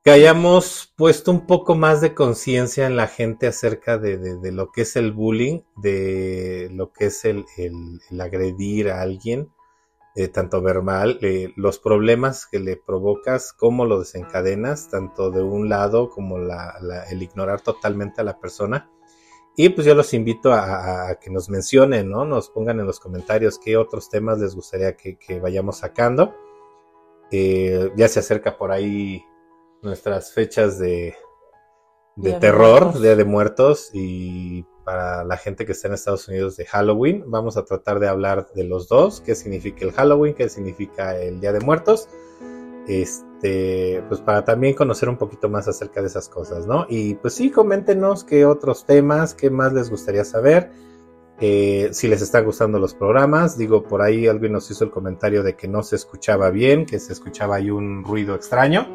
[0.03, 4.83] que hayamos puesto un poco más de conciencia en la gente acerca de, lo que
[4.83, 7.45] es el bullying, de lo que es el
[8.19, 9.51] agredir a alguien
[10.17, 15.69] eh, tanto verbal, eh, los problemas que le provocas, cómo lo desencadenas, tanto de un
[15.69, 18.91] lado como el ignorar totalmente a la persona.
[19.57, 22.25] Y pues yo los invito a, que nos mencionen, ¿no?
[22.25, 26.35] Nos pongan en los comentarios qué otros temas les gustaría que, vayamos sacando.
[27.31, 29.25] Eh, ya se acerca por ahí
[29.83, 31.15] nuestras fechas de,
[32.17, 36.67] de terror, Día de Muertos, y para la gente que está en Estados Unidos de
[36.67, 37.25] Halloween.
[37.29, 41.41] Vamos a tratar de hablar de los dos, qué significa el Halloween, qué significa el
[41.41, 42.09] Día de Muertos.
[42.89, 46.87] Este, pues para también conocer un poquito más acerca de esas cosas, ¿no?
[46.89, 50.73] Y pues sí, coméntenos qué otros temas, qué más les gustaría saber.
[51.41, 55.43] Eh, si les están gustando los programas, digo, por ahí alguien nos hizo el comentario
[55.43, 58.89] de que no se escuchaba bien, que se escuchaba ahí un ruido extraño.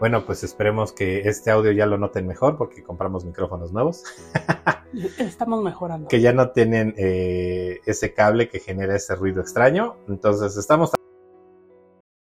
[0.00, 4.02] Bueno, pues esperemos que este audio ya lo noten mejor porque compramos micrófonos nuevos.
[5.18, 6.08] Estamos mejorando.
[6.08, 9.96] que ya no tienen eh, ese cable que genera ese ruido extraño.
[10.08, 10.92] Entonces estamos